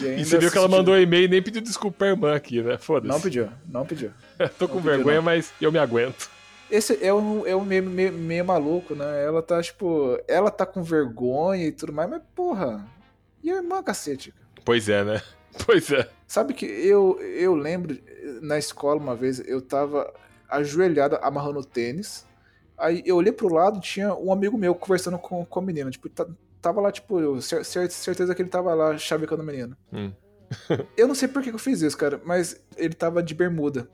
[0.00, 2.34] E, E você viu que ela mandou um e-mail e nem pediu desculpa pra irmã
[2.34, 2.78] aqui, né?
[2.78, 3.08] Foda-se.
[3.12, 4.10] Não pediu, não pediu.
[4.58, 6.30] Tô com não vergonha, mas eu me aguento.
[6.70, 9.24] Esse é um, é um meio, meio, meio maluco, né?
[9.24, 12.84] Ela tá, tipo, ela tá com vergonha e tudo mais, mas porra.
[13.42, 14.34] E a irmã, cacete?
[14.64, 15.22] Pois é, né?
[15.66, 16.08] Pois é.
[16.26, 17.98] Sabe que eu, eu lembro
[18.42, 20.12] na escola uma vez, eu tava
[20.48, 22.24] ajoelhado amarrando tênis.
[22.76, 25.90] Aí eu olhei pro lado, tinha um amigo meu conversando com, com a menina.
[25.90, 26.08] Tipo,
[26.60, 29.76] tava lá, tipo, eu cer- cer- certeza que ele tava lá chavecando a menina.
[29.92, 30.12] Hum.
[30.96, 33.88] eu não sei por que que eu fiz isso, cara, mas ele tava de bermuda.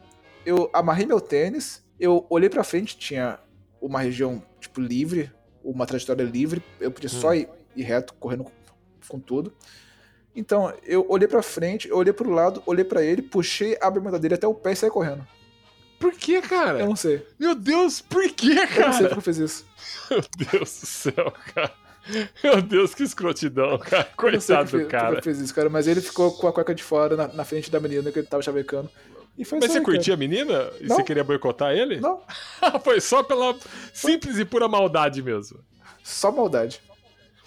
[0.44, 3.38] Eu amarrei meu tênis, eu olhei pra frente, tinha
[3.80, 8.44] uma região, tipo, livre, uma trajetória livre, eu podia só ir, ir reto, correndo
[9.08, 9.52] com, tudo.
[10.36, 14.18] Então, eu olhei pra frente, eu olhei pro lado, olhei pra ele, puxei a bermuda
[14.18, 15.26] dele até o pé e saí correndo.
[15.98, 16.80] Por que, cara?
[16.80, 17.24] Eu não sei.
[17.38, 18.92] Meu Deus, por que, Eu não sei cara?
[19.08, 19.66] porque eu fiz isso.
[20.10, 21.72] Meu Deus do céu, cara.
[22.42, 24.04] Meu Deus, que escrotidão, cara.
[24.16, 25.16] Coitado do cara.
[25.16, 25.70] eu fiz isso, cara.
[25.70, 28.26] Mas ele ficou com a cueca de fora na, na frente da menina que ele
[28.26, 28.90] tava chavecando.
[29.38, 29.96] E foi Mas você aí, cara.
[29.96, 30.70] curtia a menina?
[30.80, 30.96] E Não.
[30.96, 32.00] você queria boicotar ele?
[32.00, 32.20] Não,
[32.84, 33.56] Foi só pela
[33.92, 35.58] simples e pura maldade mesmo.
[36.02, 36.80] Só maldade.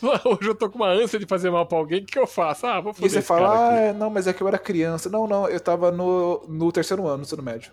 [0.25, 2.27] Hoje eu tô com uma ânsia de fazer mal pra alguém, o que, que eu
[2.27, 2.65] faço?
[2.67, 5.09] Ah, vou E foder você fala, ah, não, mas é que eu era criança.
[5.09, 7.71] Não, não, eu tava no, no terceiro ano, no ensino médio.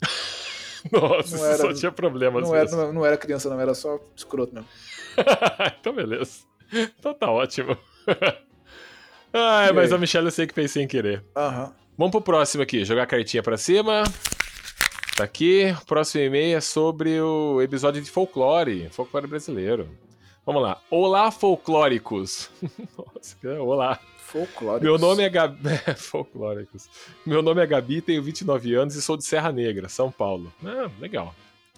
[0.92, 3.98] Nossa, não era- só tinha problemas Não era, não, não era criança, não, era só
[4.14, 4.68] escroto mesmo.
[5.80, 6.40] então, beleza.
[6.72, 7.76] Então tá ótimo.
[9.32, 9.96] Ai, E mas aí?
[9.96, 11.24] a Michelle eu sei que fez sem querer.
[11.36, 11.72] Aham.
[11.96, 12.84] Vamos pro próximo aqui.
[12.84, 14.02] Jogar a cartinha pra cima.
[15.16, 15.74] Tá aqui.
[15.80, 18.88] O próximo e-mail é sobre o episódio de folclore.
[18.90, 19.88] Folclore brasileiro.
[20.46, 20.78] Vamos lá.
[20.90, 22.50] Olá, folclóricos.
[22.98, 23.98] Nossa, que- olá.
[24.18, 24.84] Folclórico.
[24.84, 25.68] Meu nome é Gabi.
[25.96, 26.88] Folclóricos.
[27.24, 30.52] Meu nome é Gabi, tenho 29 anos e sou de Serra Negra, São Paulo.
[30.64, 31.34] Ah, legal.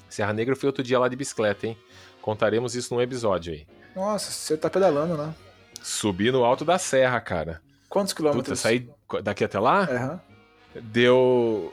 [0.09, 1.77] Serra Negra eu fui outro dia lá de bicicleta, hein?
[2.23, 3.67] Contaremos isso num episódio aí.
[3.95, 5.35] Nossa, você tá pedalando, né?
[5.83, 7.61] Subi no alto da serra, cara.
[7.89, 8.59] Quantos Puta, quilômetros?
[8.61, 8.89] saí
[9.23, 9.83] daqui até lá?
[9.83, 10.21] Aham.
[10.83, 11.73] Deu.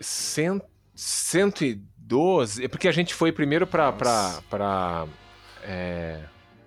[0.00, 0.62] Cent...
[0.94, 2.64] 112.
[2.64, 3.92] É porque a gente foi primeiro pra.
[3.92, 4.42] pra, Nossa.
[4.48, 5.06] pra
[5.64, 6.20] é,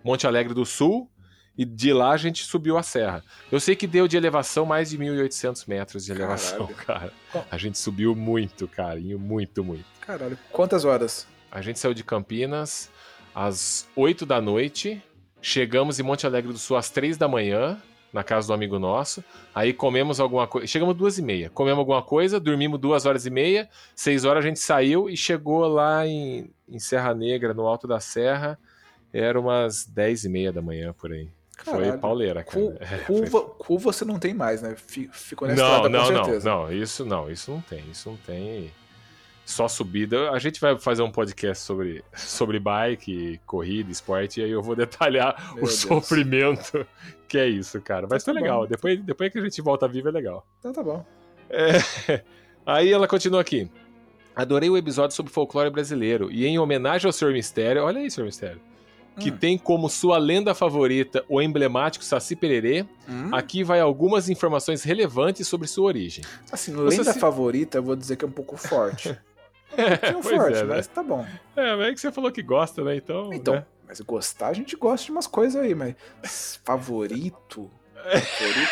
[0.03, 1.09] Monte Alegre do Sul.
[1.57, 3.23] E de lá a gente subiu a serra.
[3.51, 7.11] Eu sei que deu de elevação mais de 1.800 metros de elevação, cara.
[7.49, 9.85] A gente subiu muito, carinho, muito, muito.
[10.01, 11.27] Caralho, quantas horas?
[11.51, 12.91] A gente saiu de Campinas
[13.33, 15.01] às 8 da noite,
[15.41, 17.81] chegamos em Monte Alegre do Sul às 3 da manhã,
[18.11, 19.23] na casa do amigo nosso.
[19.53, 20.67] Aí comemos alguma coisa.
[20.67, 21.49] Chegamos duas e meia.
[21.49, 23.69] Comemos alguma coisa, dormimos duas horas e meia.
[23.95, 27.99] Seis horas a gente saiu e chegou lá em, em Serra Negra, no alto da
[27.99, 28.59] serra.
[29.19, 31.27] Era umas 10 e meia da manhã por aí.
[31.63, 31.99] Foi Caralho.
[31.99, 32.55] pauleira, cara.
[32.67, 34.75] Cu, É, curva, curva você não tem mais, né?
[34.77, 36.49] Fi- Ficou na não, estrada não, com não, certeza.
[36.49, 38.71] não, isso não, isso não tem, isso não tem.
[39.43, 40.31] Só subida.
[40.31, 44.75] A gente vai fazer um podcast sobre, sobre bike, corrida, esporte, e aí eu vou
[44.75, 45.75] detalhar Meu o Deus.
[45.75, 46.85] sofrimento
[47.29, 48.05] que é isso, cara.
[48.09, 48.45] Mas Tá foi bom.
[48.45, 48.67] legal.
[48.67, 50.45] Depois, depois que a gente volta vivo é legal.
[50.59, 51.03] Então tá bom.
[51.49, 52.21] É,
[52.65, 53.71] Aí ela continua aqui.
[54.35, 58.25] Adorei o episódio sobre folclore brasileiro e em homenagem ao Senhor Mistério, olha aí, Senhor
[58.27, 58.59] Mistério,
[59.19, 59.37] que Hum.
[59.37, 63.29] tem como sua lenda favorita o emblemático Saci Pererê, Hum?
[63.33, 66.23] aqui vai algumas informações relevantes sobre sua origem.
[66.51, 69.09] Assim, lenda se- favorita, eu vou dizer que é um pouco forte.
[69.69, 70.75] Um pouquinho Pois forte, é, né?
[70.77, 71.25] mas tá bom.
[71.55, 72.95] É, mas é que você falou que gosta, né?
[72.95, 73.33] Então.
[73.33, 73.65] Então, né?
[73.85, 77.69] mas gostar, a gente gosta de umas coisas aí, mas favorito?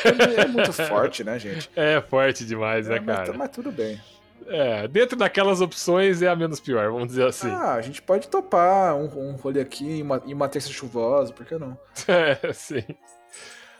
[0.01, 1.69] Favorito é muito forte, né, gente?
[1.75, 3.34] É forte demais, né, É, mas, cara?
[3.38, 3.99] mas tudo bem.
[4.48, 7.50] É, dentro daquelas opções é a menos pior, vamos dizer assim.
[7.50, 11.34] Ah, a gente pode topar um, um rolê aqui em uma, em uma terça chuvosa,
[11.34, 11.78] por que não?
[12.08, 12.84] É, sim.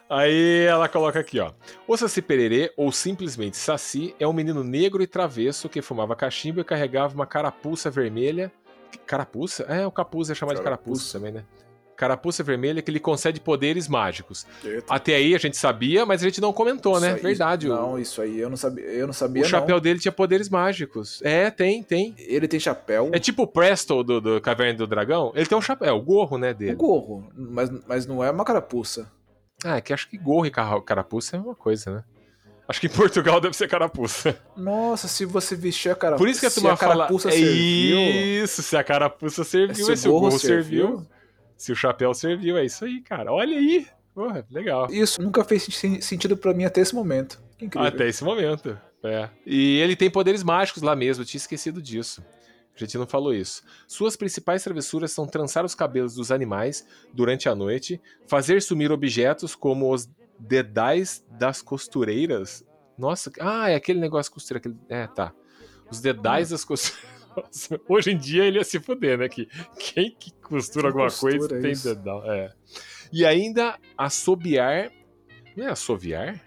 [0.10, 1.52] Aí ela coloca aqui, ó.
[1.88, 6.62] O Saci Pererê, ou simplesmente Saci, é um menino negro e travesso que fumava cachimbo
[6.62, 8.52] e carregava uma carapuça vermelha.
[9.06, 9.64] Carapuça?
[9.64, 11.20] É, o capuz é chamado de carapuça Carapuça.
[11.20, 11.44] também, né?
[11.96, 14.46] Carapuça vermelha que lhe concede poderes mágicos.
[14.64, 14.94] Eita.
[14.94, 17.08] Até aí a gente sabia, mas a gente não comentou, né?
[17.10, 17.70] Isso aí- Verdade.
[17.70, 19.50] o- Não, isso aí eu não sabia, eu não sabia o não.
[19.50, 21.22] chapéu dele tinha poderes mágicos.
[21.24, 22.14] É, tem, tem.
[22.18, 25.32] Ele tem chapéu, É tipo o Presto do, do Caverna do Dragão.
[25.36, 26.76] Ele tem um chapéu, o gorro, né, dele.
[26.76, 29.10] gorro, mas, mas não é uma carapuça.
[29.64, 32.04] Ah, é que acho que gorro e carapuça é uma coisa, né?
[32.68, 34.36] Acho que em Portugal deve ser carapuça.
[34.58, 36.96] Nossa, se você vestir a carapuça, Por isso que a turma a fala.
[36.96, 38.00] carapuça É serviu,
[38.44, 41.08] isso, se a carapuça serviu, se se o gorro serviu, serviu,
[41.58, 43.32] se o chapéu serviu, é isso aí, cara.
[43.32, 43.88] Olha aí.
[44.14, 44.88] Porra, legal.
[44.90, 47.42] Isso nunca fez sen- sentido pra mim até esse momento.
[47.60, 47.88] Incrível.
[47.88, 48.80] Até esse momento.
[49.04, 49.30] É.
[49.46, 52.24] E ele tem poderes mágicos lá mesmo, eu tinha esquecido disso.
[52.76, 53.64] A gente não falou isso.
[53.88, 59.56] Suas principais travessuras são trançar os cabelos dos animais durante a noite, fazer sumir objetos
[59.56, 62.66] como os dedais das costureiras.
[62.98, 64.60] Nossa, ah, é aquele negócio costureira.
[64.60, 64.76] Aquele...
[64.90, 65.34] É, tá.
[65.90, 67.15] Os dedais das costureiras.
[67.36, 69.28] Nossa, hoje em dia ele ia se fuder, né?
[69.30, 69.48] Que
[69.80, 71.88] quem que costura alguma costura coisa tem isso?
[71.94, 72.24] dedal.
[72.32, 72.52] É.
[73.12, 74.92] E ainda assobiar.
[75.56, 76.42] Não é assoviar?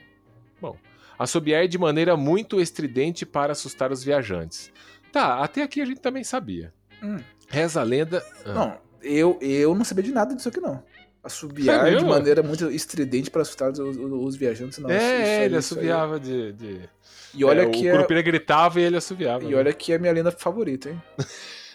[0.61, 0.77] Bom,
[1.19, 4.71] assobiar de maneira muito estridente para assustar os viajantes.
[5.13, 6.73] Tá, até aqui a gente também sabia.
[7.03, 7.19] Hum.
[7.49, 8.23] Reza a lenda.
[8.45, 10.83] Ah, Não, eu, eu não sabia de nada disso aqui, não.
[11.23, 14.91] Assobiar É de maneira muito estridente para assustar os, os- os viajantes, não.
[14.91, 16.53] é, isso- ele isso assobiava de.
[16.53, 16.89] de-
[17.35, 19.45] E olha é, que o é, Curupira gritava e ele assobiava.
[19.45, 19.57] e né?
[19.57, 21.03] olha que é minha lenda favorita, hein?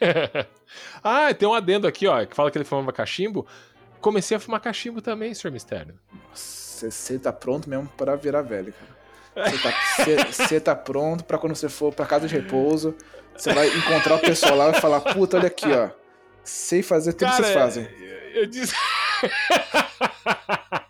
[1.04, 3.46] ah, tem um adendo aqui, ó, que fala que ele fumava cachimbo.
[4.02, 5.52] Comecei a fumar cachimbo também, Sr.
[5.52, 5.96] Mistério.
[6.34, 8.94] Você tá pronto mesmo para virar velho, cara.
[10.32, 12.96] Você tá, pronto pra quando você for pra casa de repouso,
[13.36, 15.90] você vai encontrar o pessoal lá e falar, puta, olha aqui, ó.
[16.44, 17.88] Sei fazer tudo que vocês fazem.
[18.34, 18.76] Eu disse.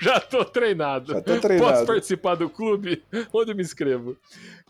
[0.00, 1.12] Já tô treinado.
[1.12, 1.72] Já tô treinado.
[1.72, 3.02] Posso participar do clube?
[3.32, 4.16] Onde eu me inscrevo?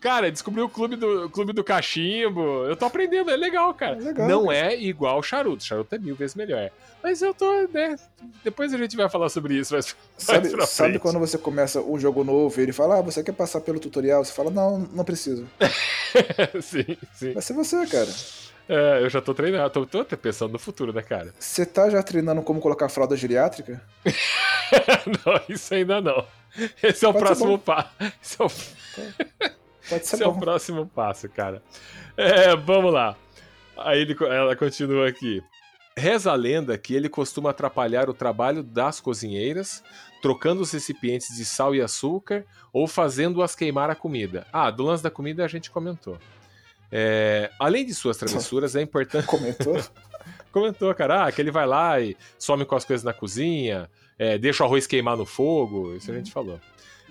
[0.01, 2.65] Cara, descobri o clube do, o clube do cachimbo.
[2.67, 3.97] Eu tô aprendendo, é legal, cara.
[3.97, 4.57] É legal, Não cara.
[4.59, 5.65] é igual charuto.
[5.65, 6.70] Charuto é mil vezes melhor.
[7.03, 7.97] Mas eu tô, né?
[8.45, 9.75] Depois a gente vai falar sobre isso.
[9.75, 13.33] Mas Sabe, sabe quando você começa um jogo novo e ele fala, ah, você quer
[13.33, 14.25] passar pelo tutorial?
[14.25, 15.47] Você fala, não, não preciso.
[16.61, 17.33] sim, sim.
[17.33, 18.09] Vai ser você, cara.
[18.69, 21.33] É, eu já tô treinando, tô, tô até pensando no futuro, né, cara?
[21.39, 23.81] Você tá já treinando como colocar fralda geriátrica?
[25.25, 26.27] não, isso ainda não.
[26.83, 27.91] Esse é o Pode próximo passo.
[28.23, 30.41] Esse é o, Pode ser esse é o bom.
[30.41, 31.62] próximo passo, cara.
[32.17, 33.17] É, vamos lá.
[33.77, 35.43] Aí ele- ela continua aqui.
[35.97, 39.83] Reza a lenda que ele costuma atrapalhar o trabalho das cozinheiras,
[40.21, 44.47] trocando os recipientes de sal e açúcar ou fazendo-as queimar a comida.
[44.53, 46.19] Ah, do lance da comida a gente comentou.
[46.91, 49.26] É, além de suas travessuras, é importante.
[49.26, 49.76] Comentou?
[50.53, 54.39] Comentou, cara, ah, que ele vai lá e some com as coisas na cozinha, é,
[54.39, 56.59] deixa o arroz queimar no fogo, isso a gente falou.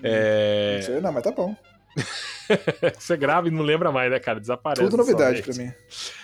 [0.02, 1.56] É, Não sei, não, mas tá bom.
[2.98, 4.40] você grava e não lembra mais, né, cara?
[4.40, 4.84] Desaparece.
[4.84, 5.70] Tudo novidade pra somente.
[5.70, 5.74] mim.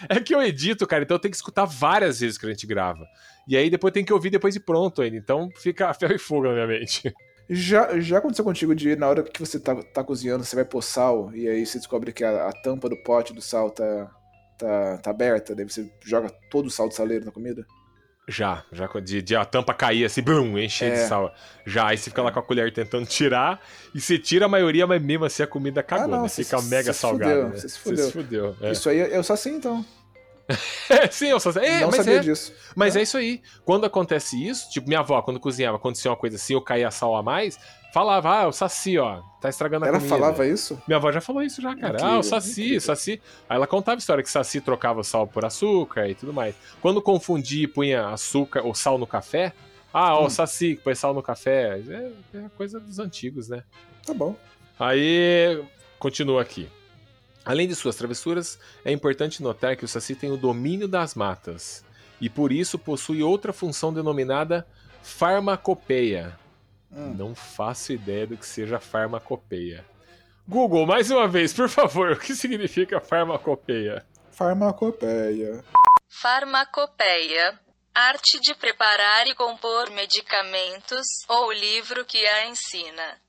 [0.09, 2.67] É que eu edito, cara, então eu tenho que escutar várias vezes que a gente
[2.67, 3.07] grava.
[3.47, 5.17] E aí depois tem que ouvir depois de pronto ainda.
[5.17, 7.13] Então fica a ferro e fogo na minha mente.
[7.49, 10.81] Já, já aconteceu contigo de na hora que você tá, tá cozinhando, você vai pôr
[10.81, 14.09] sal e aí você descobre que a, a tampa do pote do sal tá,
[14.57, 17.65] tá, tá aberta, daí você joga todo o sal do saleiro na comida?
[18.27, 21.07] Já, já de, de a tampa cair assim, brum, encher de É.
[21.07, 21.33] sal.
[21.65, 23.59] Já, aí você fica lá com a colher tentando tirar,
[23.93, 26.29] e você tira a maioria, mas mesmo assim a comida cagou, Ah, não, né?
[26.29, 27.31] você- Fica você mega se salgada.
[27.33, 27.55] fudeu, né?
[27.57, 28.11] você se Você se fudeu.
[28.11, 28.55] fudeu.
[28.61, 28.71] É.
[28.71, 29.83] Isso aí eu sou assim então.
[31.11, 32.19] Sim, eu só é, não sabia é.
[32.19, 32.53] disso.
[32.75, 33.41] Mas é isso aí.
[33.65, 37.15] Quando acontece isso, tipo, minha avó, quando cozinhava, acontecia uma coisa assim, eu caía sal
[37.15, 37.57] a mais,
[37.93, 40.15] falava, ah, o saci, ó, tá estragando a Ela comida.
[40.15, 40.81] falava isso?
[40.87, 41.93] Minha avó já falou isso já, cara.
[41.95, 42.77] Incrível, ah, o saci, incrível.
[42.77, 43.21] o saci.
[43.49, 46.55] Aí ela contava a história que saci trocava o sal por açúcar e tudo mais.
[46.81, 49.53] Quando confundia e punha açúcar ou sal no café,
[49.93, 50.25] ah, ó, Hum.
[50.27, 51.81] o saci que põe sal no café.
[51.87, 53.63] É, é coisa dos antigos, né?
[54.05, 54.35] Tá bom.
[54.79, 55.61] Aí,
[55.99, 56.69] continua aqui.
[57.43, 61.83] Além de suas travessuras, é importante notar que o Saci tem o domínio das matas
[62.19, 64.65] e por isso possui outra função denominada
[65.01, 66.37] farmacopeia.
[66.91, 67.15] Hum.
[67.17, 69.83] Não faço ideia do que seja farmacopeia.
[70.47, 74.05] Google, mais uma vez, por favor, o que significa farmacopeia?
[74.31, 75.63] Farmacopeia.
[76.09, 77.59] Farmacopeia.
[77.93, 83.20] Arte de preparar e compor medicamentos ou livro que a ensina.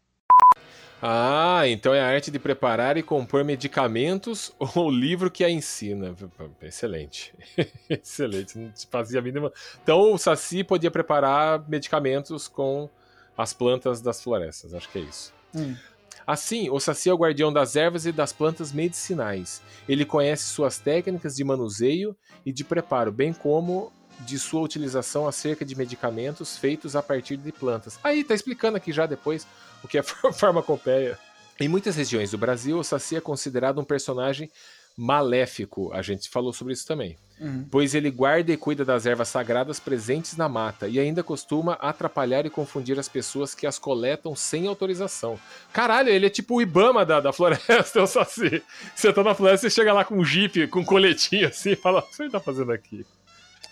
[1.04, 5.50] Ah, então é a arte de preparar e compor medicamentos ou o livro que a
[5.50, 6.14] ensina.
[6.62, 7.34] Excelente.
[7.90, 8.56] Excelente.
[8.56, 9.52] Não te fazia a mínima.
[9.82, 12.88] Então o Saci podia preparar medicamentos com
[13.36, 14.74] as plantas das florestas.
[14.74, 15.34] Acho que é isso.
[15.52, 15.74] Hum.
[16.24, 19.60] Assim, o Saci é o guardião das ervas e das plantas medicinais.
[19.88, 25.64] Ele conhece suas técnicas de manuseio e de preparo, bem como de sua utilização acerca
[25.64, 27.98] de medicamentos feitos a partir de plantas.
[28.02, 29.46] Aí, tá explicando aqui já depois
[29.82, 30.02] o que é
[30.32, 31.18] farmacopeia.
[31.60, 34.50] Em muitas regiões do Brasil, o Saci é considerado um personagem
[34.96, 35.92] maléfico.
[35.92, 37.16] A gente falou sobre isso também.
[37.40, 37.66] Uhum.
[37.70, 42.46] Pois ele guarda e cuida das ervas sagradas presentes na mata e ainda costuma atrapalhar
[42.46, 45.38] e confundir as pessoas que as coletam sem autorização.
[45.72, 48.62] Caralho, ele é tipo o Ibama da, da floresta, eu só sei.
[48.94, 51.76] Você tá na floresta, você chega lá com um jeep, com um coletinho assim e
[51.76, 53.04] fala: O que você tá fazendo aqui?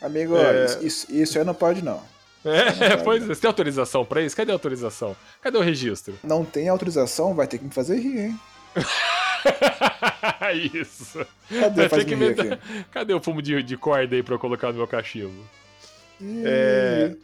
[0.00, 0.78] Amigo, É.
[0.82, 2.02] isso, isso, aí não pode não.
[2.44, 4.34] É, pois é, você tem autorização pra isso?
[4.36, 5.14] Cadê a autorização?
[5.42, 6.18] Cadê o registro?
[6.24, 8.40] Não tem autorização, vai ter que me fazer rir, hein?
[10.74, 11.24] isso.
[11.48, 11.88] Cadê?
[11.88, 12.34] Vai ter que me.
[12.92, 15.44] Cadê o fumo de, de corda aí pra eu colocar no meu cachimbo?
[16.20, 17.14] Ih, É.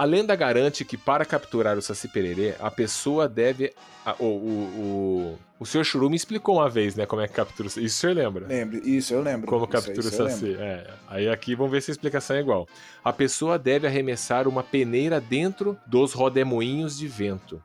[0.00, 3.70] A lenda garante que para capturar o Saci Pererê, a pessoa deve.
[4.06, 5.84] a- o, o, o, o Sr.
[5.84, 7.84] Churume explicou uma vez, né, como é que captura o Saci.
[7.84, 8.46] Isso o senhor lembra?
[8.46, 9.46] Lembre, isso eu lembro.
[9.46, 10.44] Como Isso captura o isso eu Saci.
[10.46, 10.62] lembro.
[10.62, 10.86] É.
[11.06, 12.66] Aí aqui vamos ver se a explicação é igual.
[13.04, 17.62] A pessoa deve arremessar uma peneira dentro dos rodemoinhos de vento.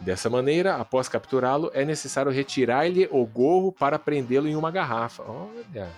[0.00, 5.22] Dessa maneira, após capturá-lo, é necessário retirar-lhe o gorro para prendê-lo em uma garrafa.
[5.22, 5.88] Olha.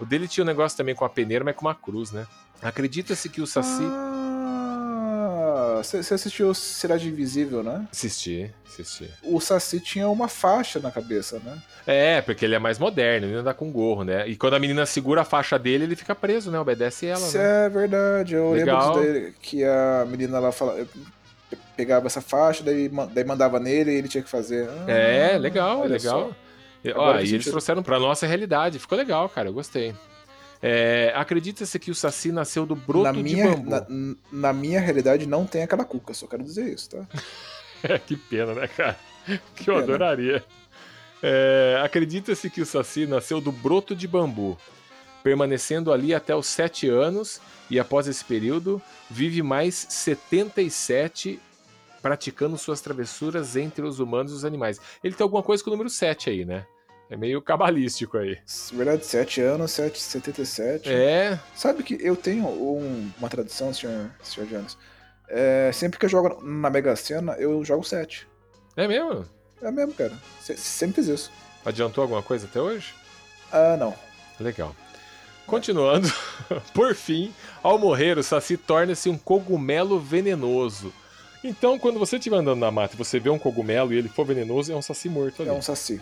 [0.00, 2.26] O dele tinha um negócio também com a peneira, mas com uma cruz, né?
[2.60, 3.84] Acredita-se que o Saci.
[3.84, 4.07] Ah,
[5.82, 7.86] você assistiu Cidade Invisível, né?
[7.92, 9.10] Assisti, assisti.
[9.22, 11.58] O Saci tinha uma faixa na cabeça, né?
[11.86, 14.28] É, porque ele é mais moderno, ele anda com gorro, né?
[14.28, 16.58] E quando a menina segura a faixa dele, ele fica preso, né?
[16.60, 17.66] Obedece ela, Isso né?
[17.66, 18.34] é verdade.
[18.34, 18.96] Eu Legal.
[18.96, 20.86] lembro que a menina lá fala,
[21.76, 24.68] pegava essa faixa, daí, daí mandava nele e ele tinha que fazer.
[24.86, 26.28] Ah, É, legal, legal.
[26.28, 26.36] só.
[26.84, 28.78] E, Ó, e eles trouxeram pra nossa realidade.
[28.78, 29.48] Ficou legal, cara.
[29.48, 29.94] Eu gostei.
[30.62, 33.70] É, Acredita-se que o Saci nasceu do broto Na de minha, bambu.
[33.70, 33.86] na,
[34.32, 37.06] na minha realidade não tem aquela cuca, só quero dizer isso, tá?
[38.06, 38.96] que pena, né, cara?
[39.54, 39.84] Que eu pena.
[39.84, 40.44] adoraria.
[41.22, 44.58] É, Acredita-se que o Saci nasceu do broto de bambu,
[45.22, 47.40] permanecendo ali até os 7 anos
[47.70, 48.80] e após esse período
[49.10, 51.38] vive mais 77
[52.00, 54.80] praticando suas travessuras entre os humanos e os animais.
[55.02, 56.64] Ele tem alguma coisa com o número 7 aí, né?
[57.10, 58.38] É meio cabalístico aí.
[58.72, 60.88] Verdade, 7 anos, 7, 77.
[60.90, 64.76] É, Sabe que eu tenho um- uma tradição, senhor, senhor Jones.
[65.28, 68.26] É, sempre que eu jogo na Mega Sena, eu jogo 7.
[68.76, 69.24] é mesmo?
[69.62, 70.12] É mesmo, cara.
[70.40, 71.32] Se- sempre fiz isso.
[71.64, 72.94] Adiantou alguma coisa até hoje?
[73.50, 73.94] Ah, não.
[74.38, 74.74] Legal.
[75.46, 76.06] Continuando,
[76.74, 77.32] por fim,
[77.62, 80.92] ao morrer, o Saci torna-se um cogumelo venenoso.
[81.42, 84.26] Então, quando você estiver andando na mata e você vê um cogumelo e ele for
[84.26, 85.50] venenoso, é um Saci morto ali.
[85.50, 86.00] É um saci.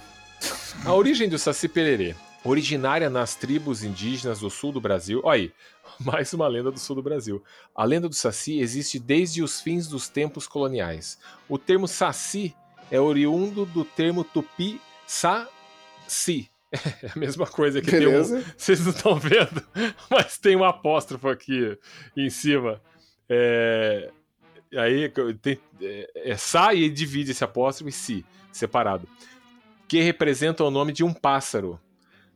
[0.84, 2.14] A origem do Saci Pererê.
[2.44, 5.20] Originária nas tribos indígenas do sul do Brasil.
[5.24, 5.52] Olha aí,
[5.98, 7.42] mais uma lenda do sul do Brasil.
[7.74, 11.18] A lenda do Saci existe desde os fins dos tempos coloniais.
[11.48, 12.54] O termo Saci
[12.90, 16.50] é oriundo do termo tupi Saci.
[17.02, 18.44] É a mesma coisa que tem um, Beleza?
[18.58, 19.62] vocês não estão vendo,
[20.10, 21.78] mas tem um apóstrofo aqui
[22.14, 22.82] em cima.
[23.28, 24.10] É,
[24.76, 25.10] aí
[25.40, 29.08] tem, é, é Sa e divide esse apóstrofo em Si, separado.
[29.88, 31.80] Que representa o nome de um pássaro.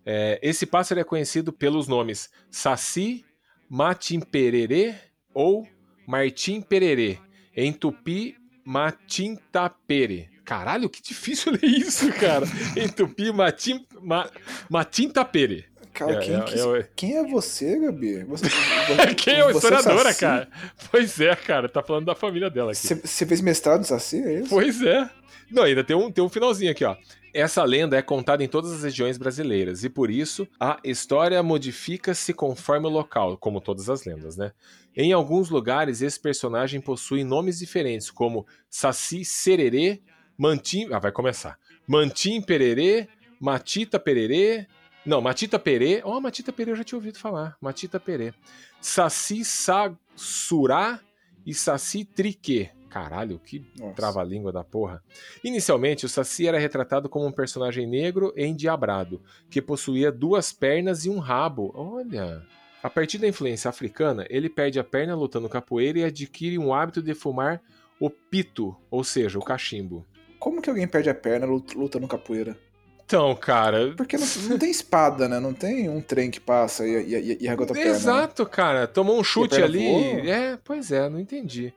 [0.06, 3.24] É, esse pássaro é conhecido pelos nomes Saci,
[3.68, 4.94] Matimpererê
[5.34, 5.66] ou
[6.06, 7.18] Martim Pererê.
[7.56, 10.28] Em tupi, Matintapere.
[10.44, 12.46] Caralho, que difícil ler isso, cara.
[12.76, 14.28] Em tupi, Matim, ma,
[14.68, 15.66] Matintapere.
[15.92, 18.22] Cara, É, quem, é, que- é, quem é você, Gabi?
[18.24, 18.46] Você,
[19.18, 20.48] Quem é a você historiadora, cara?
[20.90, 22.80] Pois é, cara, tá falando da família dela aqui.
[22.86, 24.48] Você, você fez mestrado em Saci, é isso?
[24.48, 25.10] Pois é.
[25.50, 26.96] Não, ainda tem um, tem um finalzinho aqui, ó.
[27.32, 32.34] Essa lenda é contada em todas as regiões brasileiras e por isso a história modifica-se
[32.34, 34.52] conforme o local, como todas as lendas, né?
[34.96, 40.00] Em alguns lugares esse personagem possui nomes diferentes, como Saci Sererê,
[40.36, 40.88] Mantim.
[40.92, 41.56] Ah, vai começar.
[41.86, 43.08] Mantim Pererê,
[43.40, 44.66] Matita Pererê.
[45.06, 46.02] Não, Matita Perê.
[46.04, 47.56] Ó, Matita Perê eu já tinha ouvido falar.
[47.60, 48.34] Matita Perê.
[48.80, 51.00] Saci Sagsurá
[51.46, 52.70] e Saci Triquê.
[52.90, 53.64] Caralho, que
[53.94, 55.00] trava-língua da porra.
[55.44, 61.04] Inicialmente, o Saci era retratado como um personagem negro e endiabrado, que possuía duas pernas
[61.04, 61.72] e um rabo.
[61.74, 62.42] Olha!
[62.82, 67.00] A partir da influência africana, ele perde a perna lutando capoeira e adquire um hábito
[67.00, 67.62] de fumar
[68.00, 70.04] o pito, ou seja, o cachimbo.
[70.38, 72.56] Como que alguém perde a perna lut- lutando capoeira?
[73.04, 73.92] Então, cara.
[73.96, 75.38] Porque não, não tem espada, né?
[75.38, 77.90] Não tem um trem que passa e, e, e arregota a perna.
[77.90, 77.96] né?
[77.96, 78.86] Exato, cara.
[78.86, 79.84] Tomou um chute ali.
[80.30, 81.74] É, pois é, não entendi.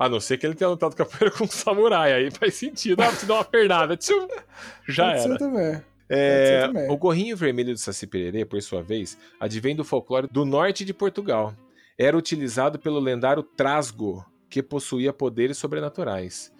[0.00, 3.02] A não ser que ele tenha lutado capoeira com um samurai, aí faz sentido.
[3.02, 3.98] Ah, te dá uma pernada.
[3.98, 4.26] Tchum,
[4.88, 5.38] já Pode era.
[5.38, 5.82] também.
[6.08, 10.86] É, o gorrinho vermelho do Saci Pererê, por sua vez, advém do folclore do norte
[10.86, 11.54] de Portugal.
[11.98, 16.50] Era utilizado pelo lendário Trasgo, que possuía poderes sobrenaturais.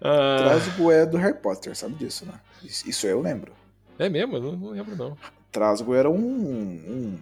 [0.00, 2.34] Ah, Trasgo é do Harry Potter, sabe disso, né?
[2.62, 3.52] Isso, isso eu lembro.
[3.98, 4.36] É mesmo?
[4.36, 5.18] Eu não, não lembro, não.
[5.50, 6.16] Trasgo era um.
[6.16, 7.18] um,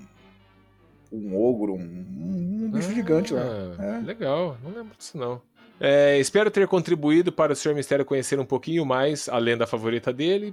[1.12, 3.42] um ogro, um, um bicho Ah, gigante lá.
[3.78, 4.06] É.
[4.06, 5.40] Legal, não lembro disso, não.
[5.80, 7.74] É, espero ter contribuído para o Sr.
[7.74, 10.52] Mistério conhecer um pouquinho mais a lenda favorita dele.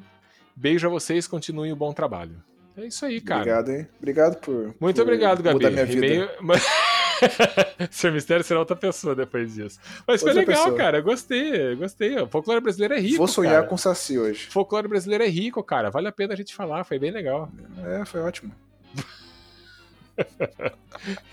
[0.56, 2.36] Beijo a vocês, continuem o bom trabalho.
[2.78, 3.40] É isso aí, cara.
[3.42, 3.88] Obrigado, hein?
[3.98, 4.76] Obrigado por.
[4.80, 5.56] Muito por obrigado, Gabi.
[5.56, 6.06] Mudar minha vida.
[6.06, 6.30] E-mail-
[7.92, 9.80] Ser mistério será outra pessoa depois disso.
[10.06, 10.78] Mas foi Outra legal, pessoa.
[10.78, 11.02] cara.
[11.02, 12.18] Gostei, gostei.
[12.20, 13.18] O folclore brasileiro é rico.
[13.18, 13.68] Vou sonhar cara.
[13.68, 14.48] com Saci hoje.
[14.50, 15.90] O folclore brasileiro é rico, cara.
[15.90, 16.84] Vale a pena a gente falar.
[16.84, 17.50] Foi bem legal.
[17.86, 18.52] É, foi ótimo.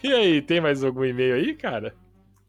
[0.02, 1.94] E aí, tem mais algum e-mail aí, cara?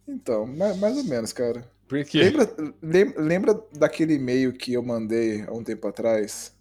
[0.08, 1.66] Então, mais, mais ou menos, cara.
[1.88, 2.24] Por quê?
[2.24, 6.54] Lembra, lem- lembra daquele e-mail que eu mandei há um tempo atrás?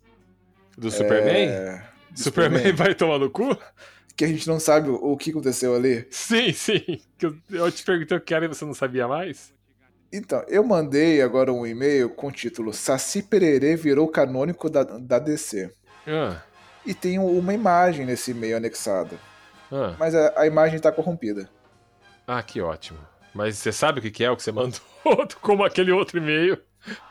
[0.77, 1.49] Do Superman?
[1.49, 3.57] É, do Superman vai tomar no cu?
[4.16, 6.07] Que a gente não sabe o, o que aconteceu ali.
[6.11, 7.01] Sim, sim.
[7.20, 9.53] Eu, eu te perguntei o que era e você não sabia mais?
[10.12, 15.18] Então, eu mandei agora um e-mail com o título Saci Pererê virou canônico da, da
[15.18, 15.73] DC.
[16.07, 16.43] Ah,
[16.85, 19.18] E tem uma imagem nesse e-mail anexado.
[19.73, 19.97] Ah.
[19.99, 21.49] Mas a, a imagem tá corrompida.
[22.27, 22.99] Ah, que ótimo.
[23.35, 24.81] Mas você sabe o que que é o que você mandou?
[25.41, 26.59] Como aquele outro e-mail.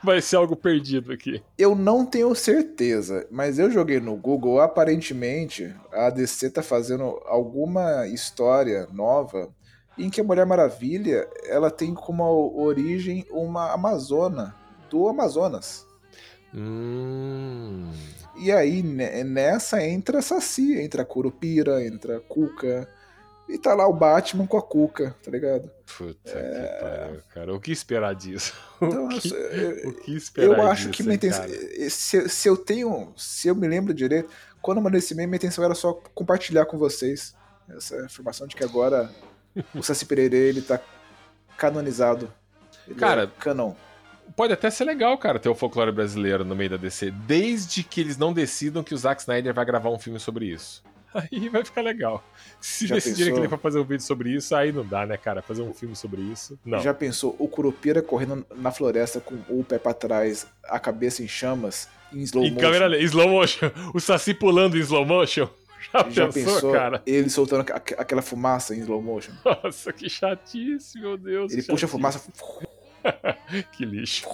[0.04, 1.42] Vai ser algo perdido aqui.
[1.58, 4.60] Eu não tenho certeza, mas eu joguei no Google.
[4.60, 9.50] Aparentemente, a DC tá fazendo alguma história nova
[9.98, 12.24] em que a Mulher Maravilha ela tem como
[12.60, 14.54] origem uma Amazona
[14.90, 15.88] do Amazonas.
[16.54, 17.90] Hum.
[18.38, 22.88] E aí, ne- nessa entra a Saci, entra a Curupira, entra a Cuca.
[23.50, 25.70] E tá lá o Batman com a Cuca, tá ligado?
[25.98, 27.54] Puta que pariu, cara.
[27.54, 28.54] O que esperar disso?
[28.82, 31.42] Então, o, que, eu, o que esperar eu acho disso, que minha intenção.
[31.46, 31.90] cara?
[31.90, 33.14] Se, se eu tenho.
[33.16, 34.28] Se eu me lembro direito,
[34.60, 37.36] quando eu mandei esse e-mail, minha intenção era só compartilhar com vocês
[37.70, 39.12] essa informação de que agora
[39.76, 40.80] o Saci Pererê ele tá
[41.58, 42.34] canonizado.
[42.88, 43.74] Ele Cara, é canon.
[44.36, 48.00] Pode até ser legal, cara, ter o folclore brasileiro no meio da DC, desde que
[48.02, 50.84] eles não decidam que o Zack Snyder vai gravar um filme sobre isso.
[51.14, 52.24] Aí vai ficar legal.
[52.62, 53.34] Se Já decidirem pensou?
[53.36, 55.42] que ele vai fazer um vídeo sobre isso, aí não dá, né, cara?
[55.42, 56.58] Fazer um filme sobre isso.
[56.66, 56.80] Não.
[56.80, 61.28] Já pensou o Curupira correndo na floresta com o pé pra trás, a cabeça em
[61.28, 62.62] chamas, em slow Em motion?
[62.66, 63.70] câmera lenta, slow motion.
[63.94, 65.50] O Saci pulando em slow motion.
[65.92, 67.02] Já, Já pensou, pensou cara?
[67.06, 69.34] ele soltando aqu- aquela fumaça em slow motion?
[69.44, 71.52] Nossa, que chatice, meu Deus.
[71.52, 72.22] Ele puxa a fumaça.
[73.74, 74.28] Que lixo.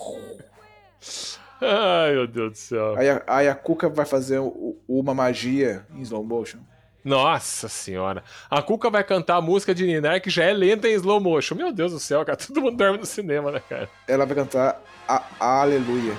[1.62, 2.96] Ai, meu Deus do céu.
[2.98, 6.60] Aí a, aí a Cuca vai fazer o- uma magia em slow motion.
[7.04, 8.24] Nossa senhora.
[8.50, 11.56] A Cuca vai cantar a música de Ninar que já é lenta em slow motion.
[11.56, 12.38] Meu Deus do céu, cara.
[12.38, 13.90] Todo mundo dorme no cinema, né, cara?
[14.08, 16.14] Ela vai cantar a, a Aleluia.